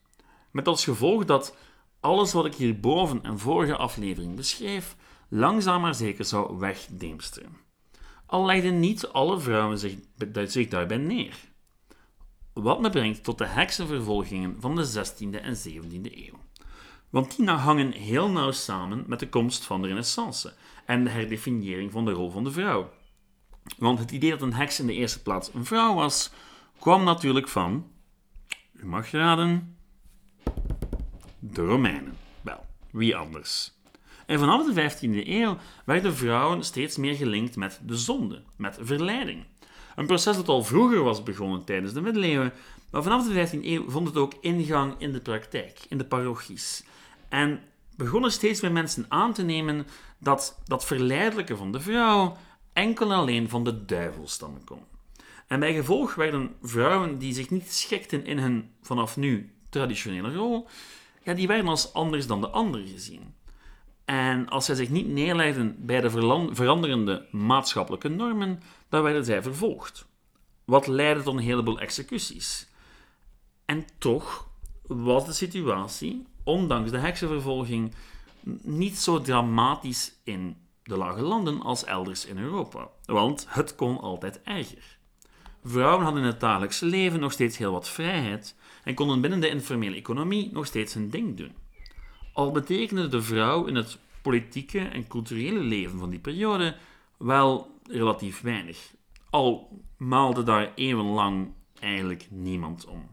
Met 0.51 0.69
als 0.69 0.85
gevolg 0.85 1.25
dat 1.25 1.57
alles 2.01 2.33
wat 2.33 2.47
ik 2.47 2.55
hierboven 2.55 3.23
en 3.23 3.39
vorige 3.39 3.77
aflevering 3.77 4.37
beschreef, 4.37 4.97
langzaam 5.29 5.81
maar 5.81 5.95
zeker 5.95 6.25
zou 6.25 6.59
wegdeemsteren. 6.59 7.57
Al 8.27 8.45
legden 8.47 8.81
niet 8.81 9.07
alle 9.07 9.41
vrouwen 9.41 9.79
zich, 9.79 9.95
zich 10.47 10.69
daarbij 10.69 10.97
neer. 10.97 11.37
Wat 12.53 12.81
me 12.81 12.91
brengt 12.91 13.25
tot 13.25 13.39
de 13.39 13.47
heksenvervolgingen 13.47 14.57
van 14.61 14.77
de 14.77 14.87
16e 14.87 15.41
en 15.41 15.57
17e 15.57 16.15
eeuw. 16.15 16.39
Want 17.11 17.37
die 17.37 17.51
hangen 17.51 17.93
heel 17.93 18.31
nauw 18.31 18.51
samen 18.51 19.05
met 19.07 19.19
de 19.19 19.29
komst 19.29 19.65
van 19.65 19.83
de 19.83 19.89
Renaissance 19.89 20.55
en 20.87 21.05
de 21.05 21.11
herdefiniëring 21.11 21.93
van 21.93 22.05
de 22.05 22.11
rol 22.11 22.31
van 22.31 22.45
de 22.45 22.51
vrouw. 22.51 22.91
Want 23.79 23.99
het 23.99 24.11
idee 24.11 24.31
dat 24.31 24.43
een 24.43 24.53
heks 24.53 24.81
in 24.81 24.87
de 24.87 24.93
eerste 24.93 25.23
plaats 25.23 25.51
een 25.55 25.65
vrouw 25.65 25.95
was, 25.95 26.31
kwam 26.79 27.05
natuurlijk 27.05 27.49
van, 27.49 27.91
u 28.73 28.87
mag 28.87 29.11
raden, 29.11 29.77
de 31.39 31.63
Romeinen. 31.63 32.17
Wel, 32.43 32.67
wie 32.91 33.17
anders? 33.17 33.75
En 34.27 34.39
vanaf 34.39 34.75
de 34.75 34.91
15e 34.91 35.29
eeuw 35.29 35.57
werden 35.85 36.17
vrouwen 36.17 36.65
steeds 36.65 36.97
meer 36.97 37.15
gelinkt 37.15 37.57
met 37.57 37.81
de 37.85 37.97
zonde, 37.97 38.43
met 38.57 38.79
verleiding. 38.81 39.45
Een 39.97 40.07
proces 40.07 40.37
dat 40.37 40.49
al 40.49 40.65
vroeger 40.65 41.03
was 41.03 41.23
begonnen 41.23 41.65
tijdens 41.65 41.93
de 41.93 42.01
middeleeuwen, 42.01 42.53
maar 42.91 43.03
vanaf 43.03 43.29
de 43.29 43.49
15e 43.49 43.65
eeuw 43.65 43.91
vond 43.91 44.07
het 44.07 44.17
ook 44.17 44.35
ingang 44.41 44.95
in 44.99 45.13
de 45.13 45.21
praktijk, 45.21 45.81
in 45.89 45.99
de 45.99 46.05
parochies. 46.05 46.85
En 47.29 47.61
begonnen 47.97 48.33
steeds 48.33 48.61
meer 48.61 48.73
mensen 48.73 49.07
aan 49.09 49.33
te 49.33 49.43
nemen 49.43 49.87
dat 50.19 50.61
dat 50.65 50.85
verleidelijke 50.85 51.57
van 51.57 51.73
de 51.73 51.81
vrouw 51.81 52.37
enkel 52.77 53.11
en 53.11 53.17
alleen 53.17 53.49
van 53.49 53.65
de 53.65 53.85
duivel 53.85 54.29
stammen 54.29 54.65
kon. 54.65 54.81
En 55.47 55.61
bij 55.61 55.75
gevolg 55.75 56.15
werden 56.15 56.57
vrouwen 56.63 57.19
die 57.19 57.35
zich 57.35 57.51
niet 57.51 57.73
schikten 57.73 58.25
in 58.25 58.39
hun 58.39 58.71
vanaf 58.83 59.17
nu 59.17 59.55
traditionele 59.69 60.35
rol, 60.35 60.69
ja, 61.23 61.35
die 61.35 61.47
werden 61.47 61.69
als 61.69 61.93
anders 61.93 62.27
dan 62.27 62.41
de 62.41 62.49
anderen 62.49 62.87
gezien. 62.87 63.35
En 64.05 64.49
als 64.49 64.65
zij 64.65 64.75
zich 64.75 64.89
niet 64.89 65.09
neerlegden 65.09 65.77
bij 65.79 66.01
de 66.01 66.11
veranderende 66.53 67.27
maatschappelijke 67.31 68.09
normen, 68.09 68.63
dan 68.89 69.03
werden 69.03 69.25
zij 69.25 69.43
vervolgd. 69.43 70.07
Wat 70.65 70.87
leidde 70.87 71.23
tot 71.23 71.35
een 71.35 71.41
heleboel 71.41 71.81
executies. 71.81 72.69
En 73.65 73.85
toch 73.99 74.49
was 74.87 75.27
de 75.27 75.33
situatie, 75.33 76.27
ondanks 76.45 76.91
de 76.91 76.99
heksenvervolging, 76.99 77.95
niet 78.63 78.99
zo 78.99 79.21
dramatisch 79.21 80.13
in 80.25 80.66
de 80.87 80.97
lage 80.97 81.23
landen 81.23 81.61
als 81.63 81.85
elders 81.85 82.27
in 82.27 82.39
Europa. 82.39 82.89
Want 83.05 83.47
het 83.49 83.75
kon 83.75 84.01
altijd 84.01 84.43
erger. 84.43 84.99
Vrouwen 85.65 86.05
hadden 86.05 86.23
in 86.23 86.29
het 86.29 86.41
dagelijkse 86.41 86.87
leven 86.87 87.21
nog 87.21 87.33
steeds 87.33 87.57
heel 87.59 87.73
wat 87.73 87.89
vrijheid 87.89 88.57
en 88.85 88.95
konden 88.95 89.21
binnen 89.21 89.41
de 89.41 89.49
informele 89.49 89.97
economie 89.97 90.51
nog 90.53 90.67
steeds 90.67 90.95
hun 90.95 91.11
ding 91.11 91.37
doen. 91.37 91.53
Al 92.33 92.51
betekende 92.51 93.09
de 93.09 93.23
vrouw 93.23 93.65
in 93.65 93.75
het 93.75 93.99
politieke 94.23 94.79
en 94.79 95.07
culturele 95.07 95.59
leven 95.59 95.99
van 95.99 96.11
die 96.11 96.19
periode 96.19 96.77
wel 97.17 97.71
relatief 97.89 98.41
weinig. 98.41 98.79
Al 99.31 99.81
maalde 99.97 100.43
daar 100.43 100.73
eeuwenlang 100.75 101.53
eigenlijk 101.81 102.27
niemand 102.31 102.87
om. 102.87 103.09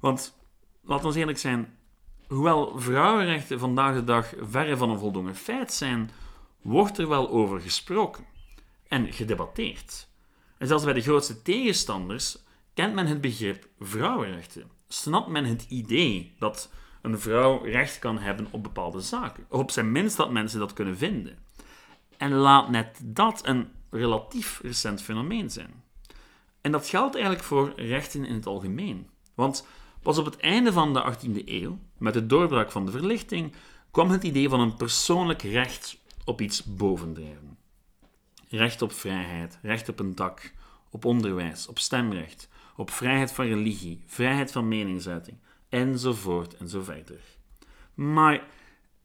Want, 0.00 0.38
laten 0.82 1.12
we 1.12 1.18
eerlijk 1.18 1.38
zijn, 1.38 1.76
hoewel 2.28 2.78
vrouwenrechten 2.78 3.58
vandaag 3.58 3.94
de 3.94 4.04
dag 4.04 4.32
verre 4.40 4.76
van 4.76 4.90
een 4.90 4.98
voldongen 4.98 5.36
feit 5.36 5.72
zijn, 5.72 6.10
wordt 6.62 6.98
er 6.98 7.08
wel 7.08 7.30
over 7.30 7.60
gesproken 7.60 8.24
en 8.88 9.12
gedebatteerd. 9.12 10.08
En 10.58 10.66
zelfs 10.66 10.84
bij 10.84 10.92
de 10.92 11.00
grootste 11.00 11.42
tegenstanders 11.42 12.38
kent 12.74 12.94
men 12.94 13.06
het 13.06 13.20
begrip 13.20 13.68
vrouwenrechten. 13.78 14.70
Snapt 14.88 15.28
men 15.28 15.44
het 15.44 15.66
idee 15.68 16.34
dat 16.38 16.70
een 17.02 17.18
vrouw 17.18 17.62
recht 17.64 17.98
kan 17.98 18.18
hebben 18.18 18.48
op 18.50 18.62
bepaalde 18.62 19.00
zaken. 19.00 19.46
Of 19.48 19.60
op 19.60 19.70
zijn 19.70 19.92
minst 19.92 20.16
dat 20.16 20.30
mensen 20.30 20.58
dat 20.58 20.72
kunnen 20.72 20.96
vinden. 20.96 21.38
En 22.16 22.32
laat 22.32 22.70
net 22.70 23.00
dat 23.04 23.46
een 23.46 23.68
relatief 23.90 24.60
recent 24.62 25.02
fenomeen 25.02 25.50
zijn. 25.50 25.82
En 26.60 26.72
dat 26.72 26.88
geldt 26.88 27.14
eigenlijk 27.14 27.44
voor 27.44 27.72
rechten 27.76 28.24
in 28.24 28.34
het 28.34 28.46
algemeen. 28.46 29.08
Want 29.34 29.66
pas 30.02 30.18
op 30.18 30.24
het 30.24 30.36
einde 30.36 30.72
van 30.72 30.92
de 30.92 31.14
18e 31.14 31.44
eeuw, 31.44 31.78
met 31.98 32.14
de 32.14 32.26
doorbraak 32.26 32.70
van 32.70 32.86
de 32.86 32.92
verlichting, 32.92 33.52
kwam 33.90 34.10
het 34.10 34.22
idee 34.22 34.48
van 34.48 34.60
een 34.60 34.76
persoonlijk 34.76 35.42
recht 35.42 36.01
op 36.24 36.40
iets 36.40 36.64
bovendrijven. 36.64 37.58
Recht 38.48 38.82
op 38.82 38.92
vrijheid, 38.92 39.58
recht 39.62 39.88
op 39.88 39.98
een 40.00 40.14
dak, 40.14 40.52
op 40.90 41.04
onderwijs, 41.04 41.66
op 41.66 41.78
stemrecht, 41.78 42.48
op 42.76 42.90
vrijheid 42.90 43.32
van 43.32 43.44
religie, 43.44 44.02
vrijheid 44.06 44.52
van 44.52 44.68
meningsuiting, 44.68 45.36
enzovoort 45.68 46.56
enzoverder. 46.56 47.20
Maar 47.94 48.44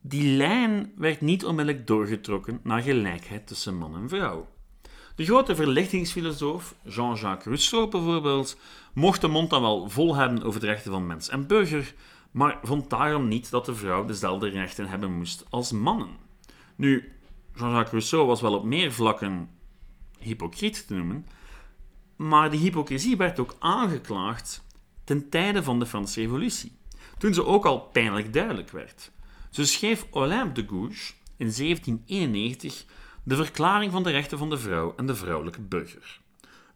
die 0.02 0.38
lijn 0.38 0.92
werd 0.96 1.22
niet 1.22 1.46
onmiddellijk 1.46 1.88
doorgetrokken 1.88 2.60
naar 2.64 2.82
gelijkheid 2.82 3.48
tussen 3.48 3.78
man 3.78 3.96
en 3.96 4.10
vrouw. 4.10 4.48
De 5.16 5.26
grote 5.26 5.56
verlichtingsfilosoof 5.56 6.76
Jean-Jacques 6.84 7.46
Rousseau 7.46 7.90
bijvoorbeeld 7.90 8.58
mocht 8.94 9.22
de 9.22 9.28
mond 9.28 9.50
dan 9.50 9.62
wel 9.62 9.90
vol 9.90 10.16
hebben 10.16 10.44
over 10.44 10.60
de 10.60 10.66
rechten 10.66 10.92
van 10.92 11.08
mens 11.08 11.30
en 11.30 11.48
burger, 11.48 11.94
maar 12.32 12.60
vond 12.64 12.90
daarom 12.90 13.28
niet 13.28 13.50
dat 13.50 13.66
de 13.66 13.76
vrouw 13.76 14.06
dezelfde 14.06 14.50
rechten 14.50 14.88
hebben 14.88 15.12
moest 15.14 15.46
als 15.50 15.72
mannen. 15.72 16.27
Nu, 16.78 17.12
Jean-Jacques 17.54 17.92
Rousseau 17.92 18.26
was 18.26 18.42
wel 18.42 18.54
op 18.54 18.64
meer 18.64 18.92
vlakken 18.92 19.50
hypocriet 20.20 20.88
te 20.88 20.94
noemen, 20.94 21.26
maar 22.16 22.52
die 22.52 22.60
hypocrisie 22.60 23.18
werd 23.18 23.40
ook 23.40 23.56
aangeklaagd 23.60 24.66
ten 25.04 25.30
tijde 25.30 25.64
van 25.64 25.80
de 25.80 25.86
Franse 25.86 26.22
Revolutie, 26.22 26.78
toen 27.18 27.34
ze 27.34 27.46
ook 27.46 27.66
al 27.66 27.80
pijnlijk 27.80 28.34
duidelijk 28.34 28.70
werd. 28.70 29.12
Zo 29.50 29.64
schreef 29.64 30.08
Olympe 30.12 30.62
de 30.62 30.68
Gouges 30.68 31.16
in 31.38 31.54
1791 31.58 32.86
de 33.24 33.36
Verklaring 33.36 33.92
van 33.92 34.04
de 34.04 34.12
Rechten 34.12 34.38
van 34.38 34.50
de 34.50 34.58
Vrouw 34.58 34.94
en 34.96 35.06
de 35.06 35.16
Vrouwelijke 35.16 35.62
Burger. 35.62 36.20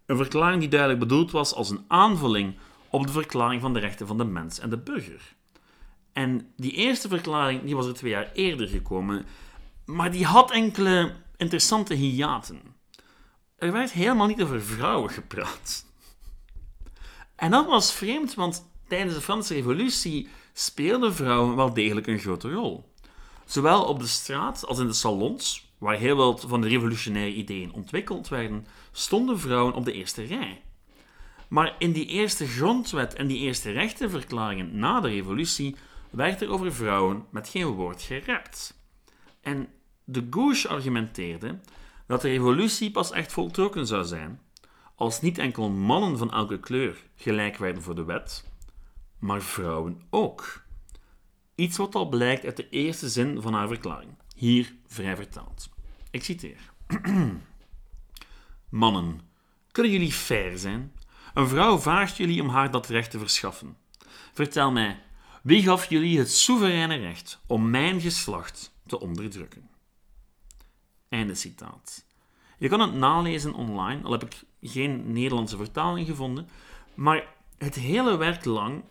Een 0.05 0.17
verklaring 0.17 0.60
die 0.60 0.70
duidelijk 0.70 1.00
bedoeld 1.00 1.31
was 1.31 1.53
als 1.53 1.70
een 1.70 1.86
aanvulling 1.88 2.58
op 2.89 3.05
de 3.05 3.12
Verklaring 3.12 3.62
van 3.62 3.74
de 3.74 3.79
Rechten 3.79 4.08
van 4.08 4.17
de 4.17 4.24
Mens 4.24 4.60
en 4.60 4.70
de 4.70 4.77
Burger. 4.77 5.36
En 6.13 6.51
die 6.55 6.72
eerste 6.72 7.08
verklaring 7.08 7.63
die 7.63 7.75
was 7.75 7.88
er 7.88 7.93
twee 7.93 8.12
jaar 8.12 8.31
eerder 8.34 8.67
gekomen, 8.67 9.25
maar 9.85 10.11
die 10.11 10.25
had 10.25 10.51
enkele 10.51 11.15
interessante 11.38 11.93
hiaten. 11.93 12.61
Er 13.55 13.71
werd 13.71 13.91
helemaal 13.91 14.27
niet 14.27 14.41
over 14.41 14.61
vrouwen 14.61 15.09
gepraat. 15.09 15.85
En 17.35 17.51
dat 17.51 17.65
was 17.65 17.93
vreemd, 17.93 18.33
want 18.33 18.71
tijdens 18.88 19.13
de 19.13 19.21
Franse 19.21 19.53
Revolutie 19.53 20.27
speelden 20.53 21.15
vrouwen 21.15 21.55
wel 21.55 21.73
degelijk 21.73 22.07
een 22.07 22.19
grote 22.19 22.51
rol. 22.51 22.93
Zowel 23.45 23.83
op 23.83 24.00
de 24.00 24.07
straat 24.07 24.65
als 24.65 24.79
in 24.79 24.88
de 24.88 24.93
salons, 24.93 25.69
waar 25.77 25.97
heel 25.97 26.15
wat 26.15 26.45
van 26.47 26.61
de 26.61 26.67
revolutionaire 26.67 27.35
ideeën 27.35 27.73
ontwikkeld 27.73 28.27
werden, 28.27 28.67
stonden 28.91 29.39
vrouwen 29.39 29.73
op 29.73 29.85
de 29.85 29.93
eerste 29.93 30.23
rij. 30.23 30.61
Maar 31.47 31.75
in 31.77 31.91
die 31.91 32.05
eerste 32.05 32.47
grondwet 32.47 33.13
en 33.13 33.27
die 33.27 33.38
eerste 33.38 33.71
rechtenverklaringen 33.71 34.79
na 34.79 35.00
de 35.00 35.09
revolutie 35.09 35.75
werd 36.09 36.41
er 36.41 36.50
over 36.50 36.73
vrouwen 36.73 37.25
met 37.29 37.50
geen 37.50 37.65
woord 37.65 38.01
gerept. 38.01 38.80
En 39.41 39.69
de 40.03 40.27
Gauche 40.29 40.67
argumenteerde 40.67 41.60
dat 42.07 42.21
de 42.21 42.27
revolutie 42.27 42.91
pas 42.91 43.12
echt 43.12 43.31
voltrokken 43.31 43.88
zou 43.88 44.05
zijn 44.05 44.39
als 44.95 45.21
niet 45.21 45.38
enkel 45.38 45.69
mannen 45.69 46.17
van 46.17 46.31
elke 46.31 46.60
kleur 46.60 46.98
gelijk 47.15 47.57
werden 47.57 47.83
voor 47.83 47.95
de 47.95 48.03
wet, 48.03 48.50
maar 49.19 49.41
vrouwen 49.41 50.01
ook. 50.10 50.63
Iets 51.55 51.77
wat 51.77 51.95
al 51.95 52.10
blijkt 52.10 52.45
uit 52.45 52.57
de 52.57 52.69
eerste 52.69 53.10
zin 53.10 53.41
van 53.41 53.53
haar 53.53 53.67
verklaring, 53.67 54.12
hier 54.36 54.75
vrij 54.88 55.15
vertaald. 55.15 55.69
Ik 56.12 56.24
citeer. 56.24 56.60
Mannen, 58.69 59.21
kunnen 59.71 59.91
jullie 59.91 60.12
fair 60.12 60.57
zijn? 60.57 60.93
Een 61.33 61.48
vrouw 61.48 61.79
vraagt 61.79 62.17
jullie 62.17 62.41
om 62.41 62.50
haar 62.50 62.71
dat 62.71 62.88
recht 62.88 63.12
te 63.12 63.19
verschaffen. 63.19 63.77
Vertel 64.33 64.71
mij, 64.71 65.00
wie 65.43 65.63
gaf 65.63 65.89
jullie 65.89 66.17
het 66.17 66.31
soevereine 66.31 66.95
recht 66.95 67.41
om 67.48 67.69
mijn 67.69 68.01
geslacht 68.01 68.75
te 68.91 69.00
onderdrukken? 69.00 69.69
Einde 71.10 71.36
citaat. 71.36 72.05
Je 72.57 72.69
kan 72.69 72.79
het 72.79 72.93
nalezen 72.93 73.53
online, 73.53 74.03
al 74.03 74.12
heb 74.12 74.24
ik 74.24 74.43
geen 74.62 75.12
Nederlandse 75.13 75.57
vertaling 75.57 76.07
gevonden, 76.07 76.48
maar 76.93 77.27
het 77.57 77.75
hele 77.75 78.17
werk 78.17 78.45
lang 78.45 78.83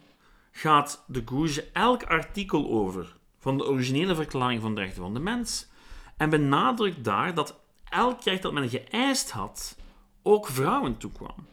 gaat 0.50 1.04
de 1.06 1.22
Gouge 1.24 1.68
elk 1.72 2.02
artikel 2.02 2.70
over 2.70 3.16
van 3.38 3.58
de 3.58 3.66
originele 3.66 4.14
verklaring 4.14 4.60
van 4.60 4.74
de 4.74 4.80
rechten 4.80 5.02
van 5.02 5.14
de 5.14 5.20
mens 5.20 5.68
en 6.16 6.30
benadrukt 6.30 7.04
daar 7.04 7.34
dat 7.34 7.60
elk 7.88 8.22
recht 8.22 8.42
dat 8.42 8.52
men 8.52 8.68
geëist 8.68 9.30
had 9.30 9.76
ook 10.22 10.46
vrouwen 10.46 10.96
toekwam. 10.96 11.46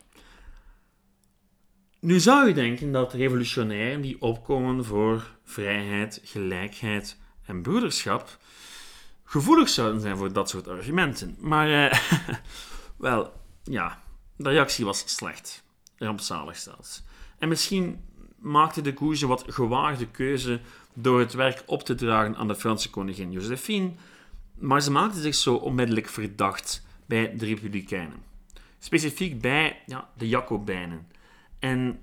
Nu 2.00 2.20
zou 2.20 2.48
je 2.48 2.54
denken 2.54 2.92
dat 2.92 3.14
revolutionairen 3.14 4.02
die 4.02 4.22
opkomen 4.22 4.86
voor 4.86 5.38
vrijheid, 5.44 6.22
gelijkheid 6.24 7.18
en 7.48 7.62
broederschap 7.62 8.38
gevoelig 9.24 9.70
zouden 9.70 10.02
zijn 10.02 10.18
voor 10.18 10.34
dat 10.34 10.50
soort 10.50 10.68
argumenten. 10.68 11.36
Maar, 11.40 11.90
eh, 11.90 12.00
wel, 12.98 13.34
ja, 13.64 14.02
de 14.36 14.50
reactie 14.50 14.86
was 14.86 15.04
slecht. 15.06 15.64
Rampzalig 15.98 16.58
zelfs. 16.58 17.04
En 17.38 17.50
misschien 17.50 18.00
maakte 18.40 18.82
de 18.82 18.94
Gouge 18.98 19.28
wat 19.28 19.44
gewaagde 19.48 20.08
keuze 20.08 20.60
door 20.94 21.20
het 21.20 21.34
werk 21.34 21.64
op 21.66 21.84
te 21.84 21.96
dragen 21.96 22.36
aan 22.36 22.48
de 22.48 22.56
Franse 22.56 22.90
koningin 22.90 23.32
Josephine, 23.32 23.92
maar 24.56 24.82
ze 24.82 24.92
maakte 24.92 25.22
zich 25.22 25.36
zo 25.36 25.56
onmiddellijk 25.56 26.10
verdacht 26.10 26.86
bij 27.06 27.38
de 27.38 27.46
Republikeinen. 27.46 28.24
Specifiek 28.80 29.42
bij 29.42 29.82
ja, 29.86 30.10
de 30.18 30.28
Jacobijnen. 30.28 31.08
En 31.60 32.00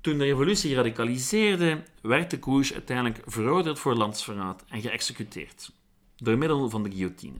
toen 0.00 0.18
de 0.18 0.24
revolutie 0.24 0.74
radicaliseerde, 0.74 1.82
werd 2.02 2.30
de 2.30 2.38
Gouge 2.40 2.74
uiteindelijk 2.74 3.22
veroordeeld 3.26 3.78
voor 3.78 3.94
landsverraad 3.94 4.64
en 4.68 4.80
geëxecuteerd, 4.80 5.72
door 6.16 6.38
middel 6.38 6.70
van 6.70 6.82
de 6.82 6.90
guillotine. 6.90 7.38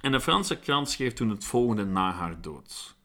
En 0.00 0.12
de 0.12 0.20
Franse 0.20 0.58
krant 0.58 0.90
schreef 0.90 1.12
toen 1.12 1.30
het 1.30 1.44
volgende 1.44 1.84
na 1.84 2.12
haar 2.12 2.40
dood. 2.40 2.96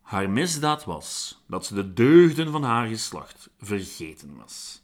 Haar 0.00 0.30
misdaad 0.30 0.84
was 0.84 1.38
dat 1.46 1.66
ze 1.66 1.74
de 1.74 1.92
deugden 1.92 2.50
van 2.50 2.62
haar 2.62 2.86
geslacht 2.88 3.50
vergeten 3.58 4.36
was. 4.36 4.82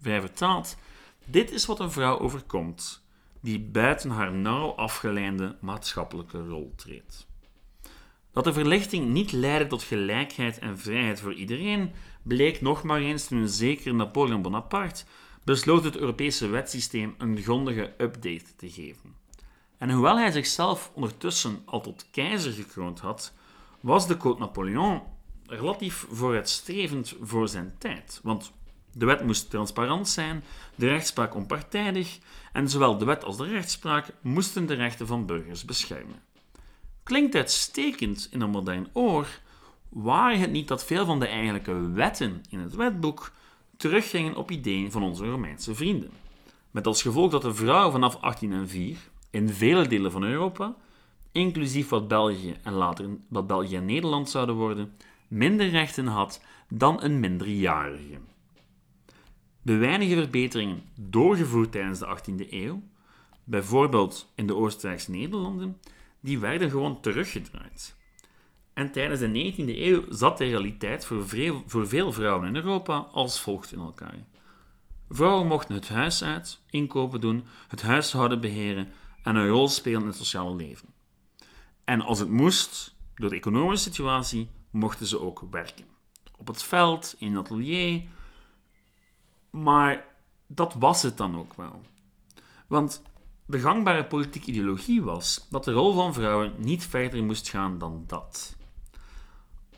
Vrij 0.00 0.20
vertaald, 0.20 0.76
dit 1.24 1.50
is 1.50 1.66
wat 1.66 1.80
een 1.80 1.90
vrouw 1.90 2.18
overkomt 2.18 3.04
die 3.40 3.60
buiten 3.60 4.10
haar 4.10 4.32
nauw 4.32 4.70
afgeleide 4.70 5.56
maatschappelijke 5.60 6.46
rol 6.46 6.72
treedt. 6.76 7.26
Dat 8.36 8.44
de 8.44 8.52
verlichting 8.52 9.08
niet 9.08 9.32
leidde 9.32 9.66
tot 9.66 9.82
gelijkheid 9.82 10.58
en 10.58 10.78
vrijheid 10.78 11.20
voor 11.20 11.34
iedereen, 11.34 11.92
bleek 12.22 12.60
nog 12.60 12.82
maar 12.82 13.00
eens 13.00 13.26
toen 13.26 13.38
een 13.38 13.48
zekere 13.48 13.94
Napoleon 13.94 14.42
Bonaparte 14.42 15.04
besloot 15.44 15.84
het 15.84 15.96
Europese 15.96 16.46
wetsysteem 16.48 17.14
een 17.18 17.42
grondige 17.42 17.94
update 17.98 18.56
te 18.56 18.70
geven. 18.70 19.14
En 19.78 19.90
hoewel 19.90 20.18
hij 20.18 20.30
zichzelf 20.30 20.90
ondertussen 20.94 21.62
al 21.64 21.80
tot 21.80 22.06
keizer 22.10 22.52
gekroond 22.52 23.00
had, 23.00 23.32
was 23.80 24.06
de 24.06 24.16
Code 24.16 24.38
Napoleon 24.38 25.02
relatief 25.46 26.06
vooruitstrevend 26.10 27.14
voor 27.20 27.48
zijn 27.48 27.74
tijd. 27.78 28.20
Want 28.22 28.52
de 28.92 29.04
wet 29.04 29.24
moest 29.24 29.50
transparant 29.50 30.08
zijn, 30.08 30.44
de 30.74 30.86
rechtspraak 30.86 31.34
onpartijdig 31.34 32.18
en 32.52 32.68
zowel 32.68 32.98
de 32.98 33.04
wet 33.04 33.24
als 33.24 33.36
de 33.36 33.46
rechtspraak 33.46 34.06
moesten 34.20 34.66
de 34.66 34.74
rechten 34.74 35.06
van 35.06 35.26
burgers 35.26 35.64
beschermen. 35.64 36.26
Klinkt 37.06 37.34
uitstekend 37.34 38.28
in 38.30 38.40
een 38.40 38.50
modern 38.50 38.88
oor, 38.92 39.26
waar 39.88 40.38
het 40.38 40.50
niet 40.50 40.68
dat 40.68 40.84
veel 40.84 41.04
van 41.04 41.20
de 41.20 41.26
eigenlijke 41.26 41.90
wetten 41.90 42.44
in 42.48 42.58
het 42.58 42.74
wetboek 42.74 43.32
teruggingen 43.76 44.36
op 44.36 44.50
ideeën 44.50 44.90
van 44.90 45.02
onze 45.02 45.26
Romeinse 45.26 45.74
vrienden. 45.74 46.10
Met 46.70 46.86
als 46.86 47.02
gevolg 47.02 47.30
dat 47.30 47.42
de 47.42 47.54
vrouw 47.54 47.90
vanaf 47.90 48.16
1804 48.20 48.98
in 49.30 49.48
vele 49.48 49.88
delen 49.88 50.10
van 50.12 50.22
Europa 50.22 50.74
inclusief 51.32 51.88
wat 51.88 52.08
België 52.08 52.56
en 52.62 52.72
later 52.72 53.08
wat 53.28 53.46
België 53.46 53.76
en 53.76 53.84
Nederland 53.84 54.30
zouden 54.30 54.54
worden, 54.54 54.92
minder 55.28 55.68
rechten 55.68 56.06
had 56.06 56.42
dan 56.68 57.02
een 57.02 57.20
minderjarige. 57.20 58.18
De 59.62 59.76
weinige 59.76 60.14
verbeteringen 60.14 60.82
doorgevoerd 60.94 61.72
tijdens 61.72 61.98
de 61.98 62.18
18e 62.18 62.50
eeuw, 62.50 62.82
bijvoorbeeld 63.44 64.32
in 64.34 64.46
de 64.46 64.54
Oostenrijkse 64.54 65.10
Nederlanden, 65.10 65.80
die 66.20 66.38
werden 66.38 66.70
gewoon 66.70 67.00
teruggedraaid. 67.00 67.96
En 68.74 68.92
tijdens 68.92 69.20
de 69.20 69.52
19e 69.52 69.78
eeuw 69.78 70.04
zat 70.08 70.38
de 70.38 70.44
realiteit 70.44 71.04
voor 71.04 71.28
veel, 71.28 71.62
voor 71.66 71.88
veel 71.88 72.12
vrouwen 72.12 72.48
in 72.48 72.56
Europa 72.56 72.96
als 72.96 73.40
volgt 73.40 73.72
in 73.72 73.78
elkaar. 73.78 74.24
Vrouwen 75.08 75.46
mochten 75.46 75.74
het 75.74 75.88
huis 75.88 76.24
uit, 76.24 76.60
inkopen 76.70 77.20
doen, 77.20 77.44
het 77.68 77.82
huishouden 77.82 78.40
beheren 78.40 78.92
en 79.22 79.36
een 79.36 79.48
rol 79.48 79.68
spelen 79.68 80.00
in 80.00 80.06
het 80.06 80.16
sociale 80.16 80.54
leven. 80.54 80.88
En 81.84 82.00
als 82.00 82.18
het 82.18 82.28
moest, 82.28 82.94
door 83.14 83.30
de 83.30 83.36
economische 83.36 83.88
situatie, 83.88 84.48
mochten 84.70 85.06
ze 85.06 85.20
ook 85.20 85.44
werken. 85.50 85.84
Op 86.36 86.46
het 86.46 86.62
veld, 86.62 87.14
in 87.18 87.34
het 87.34 87.44
atelier. 87.44 88.02
Maar 89.50 90.04
dat 90.46 90.74
was 90.74 91.02
het 91.02 91.16
dan 91.16 91.36
ook 91.36 91.54
wel. 91.54 91.80
Want 92.66 93.02
de 93.46 93.58
gangbare 93.58 94.04
politieke 94.04 94.50
ideologie 94.50 95.02
was 95.02 95.46
dat 95.50 95.64
de 95.64 95.72
rol 95.72 95.92
van 95.92 96.14
vrouwen 96.14 96.52
niet 96.58 96.86
verder 96.86 97.24
moest 97.24 97.48
gaan 97.48 97.78
dan 97.78 98.04
dat. 98.06 98.56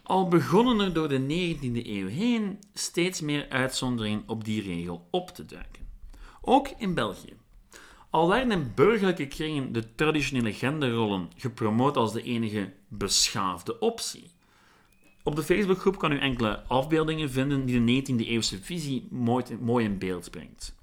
Al 0.02 0.28
begonnen 0.28 0.80
er 0.80 0.92
door 0.92 1.08
de 1.08 1.20
19e 1.20 1.86
eeuw 1.86 2.06
heen 2.06 2.58
steeds 2.74 3.20
meer 3.20 3.48
uitzonderingen 3.48 4.22
op 4.26 4.44
die 4.44 4.62
regel 4.62 5.08
op 5.10 5.30
te 5.30 5.44
duiken. 5.44 5.86
Ook 6.40 6.68
in 6.78 6.94
België. 6.94 7.36
Al 8.10 8.28
werden 8.28 8.50
in 8.50 8.72
burgerlijke 8.74 9.26
kringen 9.26 9.72
de 9.72 9.94
traditionele 9.94 10.52
genderrollen 10.52 11.30
gepromoot 11.36 11.96
als 11.96 12.12
de 12.12 12.22
enige 12.22 12.72
beschaafde 12.88 13.78
optie. 13.78 14.30
Op 15.22 15.36
de 15.36 15.42
Facebookgroep 15.42 15.98
kan 15.98 16.12
u 16.12 16.18
enkele 16.18 16.62
afbeeldingen 16.62 17.30
vinden 17.30 17.66
die 17.66 17.84
de 17.84 18.12
19e-eeuwse 18.12 18.62
visie 18.62 19.08
mooi, 19.10 19.44
mooi 19.60 19.84
in 19.84 19.98
beeld 19.98 20.30
brengt. 20.30 20.77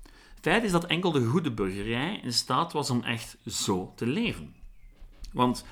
Feit 0.46 0.64
is 0.64 0.72
dat 0.72 0.86
enkel 0.86 1.12
de 1.12 1.26
goede 1.26 1.52
burgerij 1.52 2.20
in 2.24 2.34
staat 2.34 2.74
was 2.74 2.90
om 2.90 3.04
echt 3.04 3.38
zo 3.46 3.94
te 3.96 4.06
leven. 4.06 4.56
Want 5.34 5.66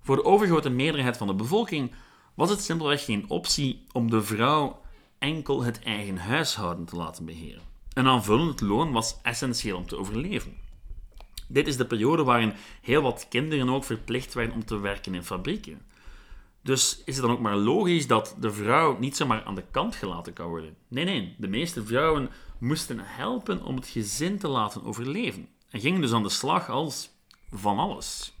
voor 0.00 0.16
de 0.16 0.24
overgrote 0.24 0.70
meerderheid 0.70 1.16
van 1.16 1.26
de 1.26 1.34
bevolking 1.34 1.92
was 2.34 2.50
het 2.50 2.60
simpelweg 2.60 3.04
geen 3.04 3.24
optie 3.28 3.86
om 3.92 4.10
de 4.10 4.22
vrouw 4.22 4.80
enkel 5.18 5.62
het 5.62 5.82
eigen 5.82 6.16
huishouden 6.16 6.84
te 6.84 6.96
laten 6.96 7.24
beheren. 7.24 7.62
Een 7.92 8.06
aanvullend 8.06 8.60
loon 8.60 8.92
was 8.92 9.16
essentieel 9.22 9.76
om 9.76 9.86
te 9.86 9.96
overleven. 9.96 10.56
Dit 11.48 11.66
is 11.66 11.76
de 11.76 11.86
periode 11.86 12.24
waarin 12.24 12.52
heel 12.80 13.02
wat 13.02 13.26
kinderen 13.28 13.68
ook 13.68 13.84
verplicht 13.84 14.34
werden 14.34 14.54
om 14.54 14.64
te 14.64 14.78
werken 14.78 15.14
in 15.14 15.24
fabrieken. 15.24 15.80
Dus 16.66 17.02
is 17.04 17.16
het 17.16 17.24
dan 17.24 17.34
ook 17.34 17.40
maar 17.40 17.56
logisch 17.56 18.06
dat 18.06 18.36
de 18.40 18.52
vrouw 18.52 18.98
niet 18.98 19.16
zomaar 19.16 19.44
aan 19.44 19.54
de 19.54 19.64
kant 19.70 19.94
gelaten 19.94 20.32
kan 20.32 20.48
worden? 20.48 20.76
Nee, 20.88 21.04
nee, 21.04 21.34
de 21.38 21.48
meeste 21.48 21.84
vrouwen 21.84 22.30
moesten 22.58 22.98
helpen 23.00 23.62
om 23.62 23.76
het 23.76 23.86
gezin 23.86 24.38
te 24.38 24.48
laten 24.48 24.84
overleven 24.84 25.48
en 25.70 25.80
gingen 25.80 26.00
dus 26.00 26.12
aan 26.12 26.22
de 26.22 26.28
slag 26.28 26.70
als 26.70 27.10
van 27.50 27.78
alles. 27.78 28.32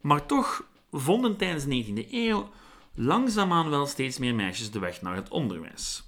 Maar 0.00 0.26
toch 0.26 0.64
vonden 0.90 1.36
tijdens 1.36 1.64
de 1.64 1.84
19e 1.84 2.12
eeuw 2.12 2.48
langzaamaan 2.94 3.70
wel 3.70 3.86
steeds 3.86 4.18
meer 4.18 4.34
meisjes 4.34 4.70
de 4.70 4.78
weg 4.78 5.02
naar 5.02 5.16
het 5.16 5.28
onderwijs 5.28 6.06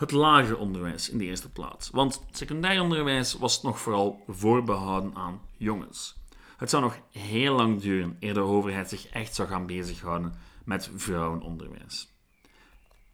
het 0.00 0.10
lager 0.10 0.58
onderwijs 0.58 1.10
in 1.10 1.18
de 1.18 1.24
eerste 1.24 1.50
plaats. 1.50 1.90
Want 1.90 2.22
secundair 2.30 2.82
onderwijs 2.82 3.34
was 3.34 3.62
nog 3.62 3.78
vooral 3.78 4.22
voorbehouden 4.28 5.14
aan 5.14 5.40
jongens. 5.56 6.19
Het 6.60 6.70
zou 6.70 6.82
nog 6.82 6.98
heel 7.10 7.54
lang 7.54 7.80
duren 7.80 8.16
eer 8.20 8.34
de 8.34 8.40
overheid 8.40 8.88
zich 8.88 9.06
echt 9.06 9.34
zou 9.34 9.48
gaan 9.48 9.66
bezighouden 9.66 10.34
met 10.64 10.90
vrouwenonderwijs. 10.94 12.08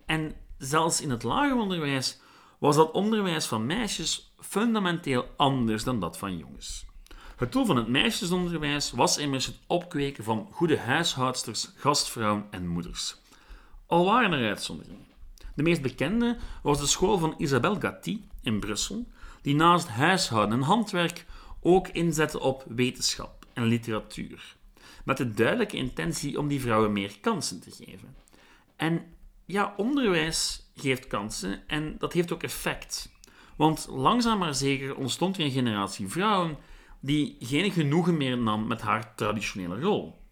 En 0.07 0.35
zelfs 0.59 1.01
in 1.01 1.11
het 1.11 1.23
lager 1.23 1.57
onderwijs 1.57 2.21
was 2.59 2.77
dat 2.77 2.91
onderwijs 2.91 3.47
van 3.47 3.67
meisjes 3.67 4.33
fundamenteel 4.39 5.29
anders 5.37 5.85
dan 5.85 6.01
dat 6.01 6.19
van 6.19 6.37
jongens. 6.37 6.87
Het 7.37 7.53
doel 7.53 7.65
van 7.65 7.77
het 7.77 7.89
meisjesonderwijs 7.89 8.91
was 8.91 9.19
immers 9.19 9.47
het 9.47 9.59
opkweken 9.67 10.25
van 10.25 10.49
goede 10.51 10.79
huishoudsters, 10.79 11.73
gastvrouwen 11.77 12.47
en 12.51 12.69
moeders. 12.69 13.17
Al 13.87 14.05
waren 14.05 14.33
er 14.33 14.49
uitzonderingen. 14.49 15.07
De 15.55 15.63
meest 15.63 15.83
bekende 15.83 16.39
was 16.63 16.81
de 16.81 16.87
school 16.87 17.19
van 17.19 17.35
Isabelle 17.39 17.81
Gatti 17.81 18.29
in 18.43 18.61
Brussel, 18.61 19.07
die 19.43 19.55
naast 19.55 19.89
huishouden 19.89 20.59
en 20.59 20.65
handwerk 20.65 21.27
ook 21.61 21.89
inzette 21.89 22.41
op 22.41 22.65
wetenschap 22.69 23.36
en 23.57 23.65
literatuur, 23.65 24.57
met 25.05 25.17
de 25.17 25.31
duidelijke 25.31 25.77
intentie 25.77 26.39
om 26.39 26.49
die 26.49 26.61
vrouwen 26.61 26.93
meer 26.93 27.19
kansen 27.21 27.61
te 27.61 27.71
geven. 27.71 28.17
En 28.77 29.03
ja, 29.45 29.75
onderwijs 29.77 30.71
geeft 30.75 31.07
kansen 31.07 31.69
en 31.69 31.95
dat 31.99 32.13
heeft 32.13 32.33
ook 32.33 32.43
effect. 32.43 33.13
Want 33.57 33.87
langzaam 33.91 34.39
maar 34.39 34.55
zeker 34.55 34.97
ontstond 34.97 35.37
er 35.37 35.45
een 35.45 35.51
generatie 35.51 36.09
vrouwen 36.09 36.57
die 37.01 37.37
geen 37.41 37.71
genoegen 37.71 38.17
meer 38.17 38.39
nam 38.39 38.67
met 38.67 38.81
haar 38.81 39.15
traditionele 39.15 39.81
rol. 39.81 40.25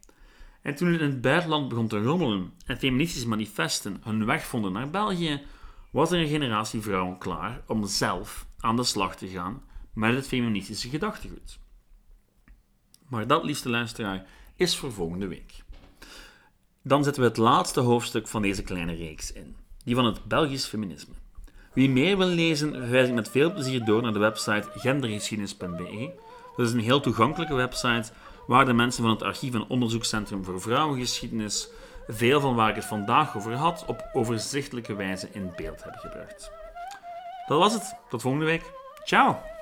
En 0.63 0.75
toen 0.75 0.93
het 0.93 1.01
in 1.01 1.11
het 1.11 1.21
buitenland 1.21 1.69
begon 1.69 1.89
te 1.89 2.03
rommelen 2.03 2.53
en 2.67 2.79
feministische 2.79 3.29
manifesten 3.29 4.01
hun 4.03 4.25
weg 4.25 4.47
vonden 4.47 4.73
naar 4.73 4.91
België, 4.91 5.43
was 5.91 6.11
er 6.11 6.21
een 6.21 6.29
generatie 6.29 6.81
vrouwen 6.81 7.19
klaar 7.19 7.63
om 7.67 7.87
zelf 7.87 8.47
aan 8.59 8.77
de 8.77 8.85
slag 8.85 9.17
te 9.17 9.29
gaan 9.29 9.63
met 9.95 10.15
het 10.15 10.27
feministische 10.27 10.89
gedachtegoed. 10.89 11.63
Maar 13.15 13.27
dat, 13.27 13.45
liefste 13.45 13.69
luisteraar, 13.69 14.25
is 14.57 14.77
voor 14.77 14.93
volgende 14.93 15.27
week. 15.27 15.53
Dan 16.83 17.05
zetten 17.05 17.23
we 17.23 17.29
het 17.29 17.37
laatste 17.37 17.81
hoofdstuk 17.81 18.29
van 18.29 18.43
deze 18.43 18.63
kleine 18.63 18.95
reeks 18.95 19.33
in, 19.33 19.57
die 19.85 19.95
van 19.95 20.05
het 20.05 20.25
Belgisch 20.25 20.67
feminisme. 20.67 21.15
Wie 21.73 21.91
meer 21.91 22.19
wil 22.19 22.27
lezen, 22.27 22.73
verwijs 22.73 23.09
ik 23.09 23.15
met 23.15 23.31
veel 23.31 23.53
plezier 23.53 23.85
door 23.85 24.03
naar 24.03 24.13
de 24.13 24.19
website 24.19 24.69
gendergeschiedenis.be. 24.75 26.11
Dat 26.57 26.67
is 26.67 26.73
een 26.73 26.81
heel 26.81 27.01
toegankelijke 27.01 27.55
website 27.55 28.13
waar 28.47 28.65
de 28.65 28.73
mensen 28.73 29.03
van 29.03 29.13
het 29.13 29.23
Archief 29.23 29.55
en 29.55 29.69
Onderzoekscentrum 29.69 30.45
voor 30.45 30.61
Vrouwengeschiedenis 30.61 31.69
veel 32.09 32.41
van 32.41 32.55
waar 32.55 32.69
ik 32.69 32.75
het 32.75 32.85
vandaag 32.85 33.37
over 33.37 33.53
had 33.53 33.85
op 33.87 34.09
overzichtelijke 34.13 34.95
wijze 34.95 35.29
in 35.33 35.53
beeld 35.57 35.83
hebben 35.83 36.01
gebracht. 36.01 36.51
Dat 37.47 37.59
was 37.59 37.73
het. 37.73 37.95
Tot 38.09 38.23
volgende 38.23 38.47
week. 38.47 38.63
Ciao! 39.05 39.54